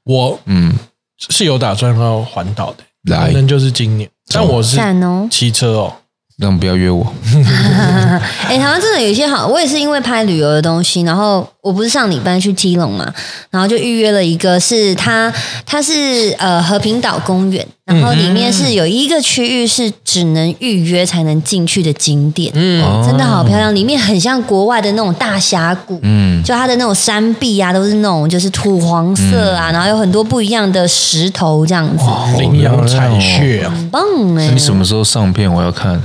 [0.04, 0.74] 我嗯，
[1.28, 2.82] 是有打算要环岛的，
[3.14, 4.76] 来可能就是今年，但我是！
[5.30, 5.92] 骑车哦，
[6.38, 7.06] 那不要约我。
[8.48, 13.12] 哎、台湾真的有一些好，我也是因为拍旅游的东西，然后我不是上礼拜去基隆嘛，
[13.50, 15.32] 然后就预约了一个是它，
[15.66, 32.04] 它是呃和平岛公园，然后里面是有一个区域是只能预约才能进去的景点，嗯，真的好漂亮，里面很像国外的那种大峡谷，嗯，就它的那种山壁啊，都是那种就是土黄色啊，然后有很多不一样的石头这样子，
[32.38, 34.02] 羚羊踩穴啊，很棒
[34.36, 35.52] 哎、你什么时候上片？
[35.52, 36.00] 我要看。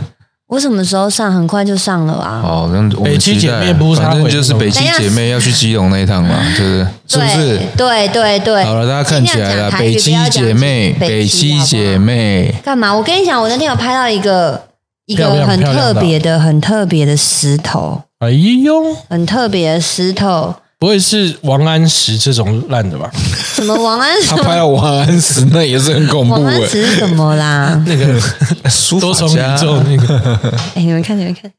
[0.51, 1.31] 我什么时候上？
[1.33, 2.41] 很快就上了啊。
[2.41, 7.57] 好，那我北七姐妹不是她反正就是北七姐妹要去基隆那一趟嘛， 就是是不是？
[7.77, 12.93] 对对对，好了，大家看起来了，尽量讲台语北七不要讲姐妹，北北七姐妹，干嘛？
[12.93, 14.61] 我跟你讲，我那天有拍到一个
[15.05, 20.53] 一个亮很漂亮的特别的、很特别的石头，哎呦，很特别的石头。
[20.81, 23.07] 不会是王安石这种烂的吧？
[23.53, 24.37] 什么王安石他？
[24.37, 27.79] 拍了王安石，那也是很恐怖王安石是什么啦？
[27.85, 28.19] 那个
[28.67, 30.39] 书多重宇宙那个，
[30.73, 31.51] 哎，你们看，你们看，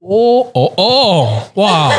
[0.00, 1.90] 哦哦哦，哇！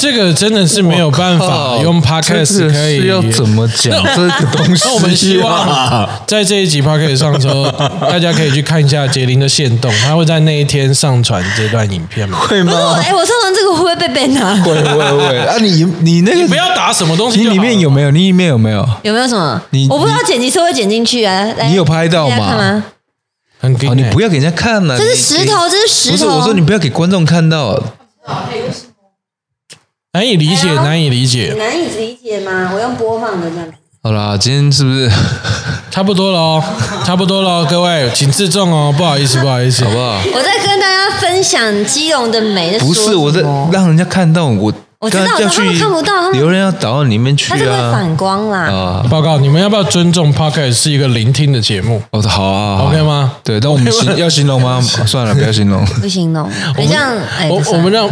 [0.00, 4.86] 这个真的是没有办法用 podcast 可以要怎么讲 这个东西啊？
[4.86, 7.70] 那我们希望在这一集 podcast 上之后，
[8.00, 12.38] 大家可以去看一下杰林的线动，他会在那一天上传这段影片吗？
[12.38, 12.72] 会吗？
[13.04, 14.54] 哎，我上传这个会不会被 ban 啊？
[14.64, 15.56] 会会会啊！
[15.60, 18.10] 你你那个不要打什么东西你里面有没有？
[18.10, 18.88] 你里面有没有？
[19.02, 19.86] 有没有什么你？
[19.90, 21.44] 我不知道剪辑师会剪进去啊。
[21.68, 22.82] 你有拍到吗？
[23.60, 24.96] 很硬哦，你欸不要给人家看了。
[24.96, 26.16] 这是石头，这是石头。
[26.16, 27.78] 不是我说你不要给观众看到。
[30.12, 32.70] 难以理解，哎难以理解，难以理解吗？
[32.74, 33.66] 我用播放的这样。
[34.02, 35.08] 好啦，今天是不是
[35.90, 36.64] 差不多了哦，
[37.04, 40.20] 差不多了哦，各位请自重哦，不好意思， 不好意思，好不好？
[40.34, 43.40] 我在跟大家分享基隆的美，不是我在
[43.70, 48.70] 让人家看到我，我知道刚刚要他们去看不到他们留人要导到里面去它就会啊反光啦。
[48.70, 49.06] 啊！
[49.10, 53.32] 报告，你们要不要尊重 podcast 是一个聆听的节目哦，好啊好啊？OK 吗？
[53.42, 54.78] 对，但我们形 要形容吗？
[54.82, 55.82] 算了，不要形容。
[56.02, 56.46] 不行哦，
[56.76, 58.06] 很像哎，我我们让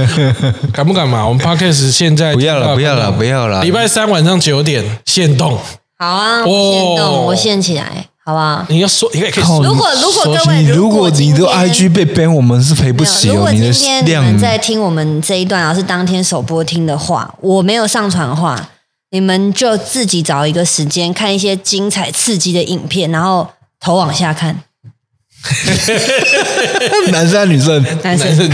[0.70, 1.26] 敢不敢嘛？
[1.26, 5.58] 我们 podcast 现在不要了不要了不要了礼拜三晚上九点限动，
[5.98, 8.62] 好啊，哦我限动，我限起来，好不好？
[8.68, 13.32] 你要说，你可以可以靠说如果如果各位，你如果你的 IG 被 ban，我们是赔不起哦。
[13.32, 18.68] 没有如果你的今天你量们在听我们这一段，然后是当天首播听的话，我没有上传的话，
[19.12, 23.48] 你们就自己找一个时间看一些精彩刺激的影片，然后
[23.80, 24.60] 头往下看。
[27.12, 28.28] 男生还是女生，男生，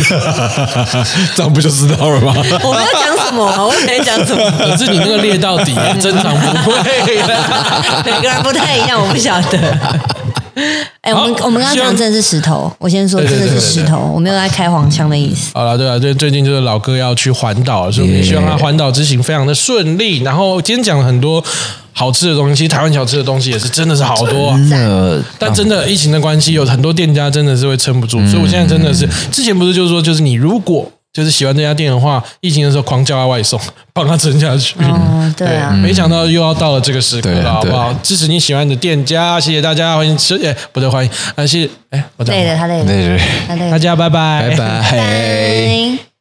[1.34, 2.34] 这样不就知道了吗？
[2.62, 4.50] 我没有讲什么啊， 我没讲什么。
[4.58, 6.76] 可是你那个列到底，真常不会
[7.22, 8.02] 啦。
[8.04, 9.58] 每个人不太一样，我不晓得。
[11.00, 15.50] 哎、我们好我们刚刚讲真的是石头，我先说对真的对对对是石头，我没有在开黄腔的意思。
[15.52, 20.22] 好了，对啊，最最近就是老哥要去环岛，所以我们也希望他环岛之行非常的顺利。
[20.22, 21.42] 然后今天讲了很多
[21.94, 24.52] 好吃的东西，其实台湾小吃的东西也是真的是好多、
[25.38, 33.60] 但真的疫情的关系，有很多店家真的是会撑不住，所以我现在真的是之前不是就是说，就是你如果就是喜欢这家店的话，疫情的时候狂叫他外送，
[33.94, 34.74] 帮他撑下去。
[34.80, 37.94] 哦，对啊，没想到又要到了这个时刻了，好不好？
[38.02, 44.08] 支持你喜欢的店家，谢谢大家，欢迎吃，哎，不对，欢迎啊，谢谢，哎，我讲累了，他累了，对对，他累了，大家，拜。
[44.10, 44.58] 拜，拜。
[44.58, 44.98] 拜。
[44.98, 46.13] 拜。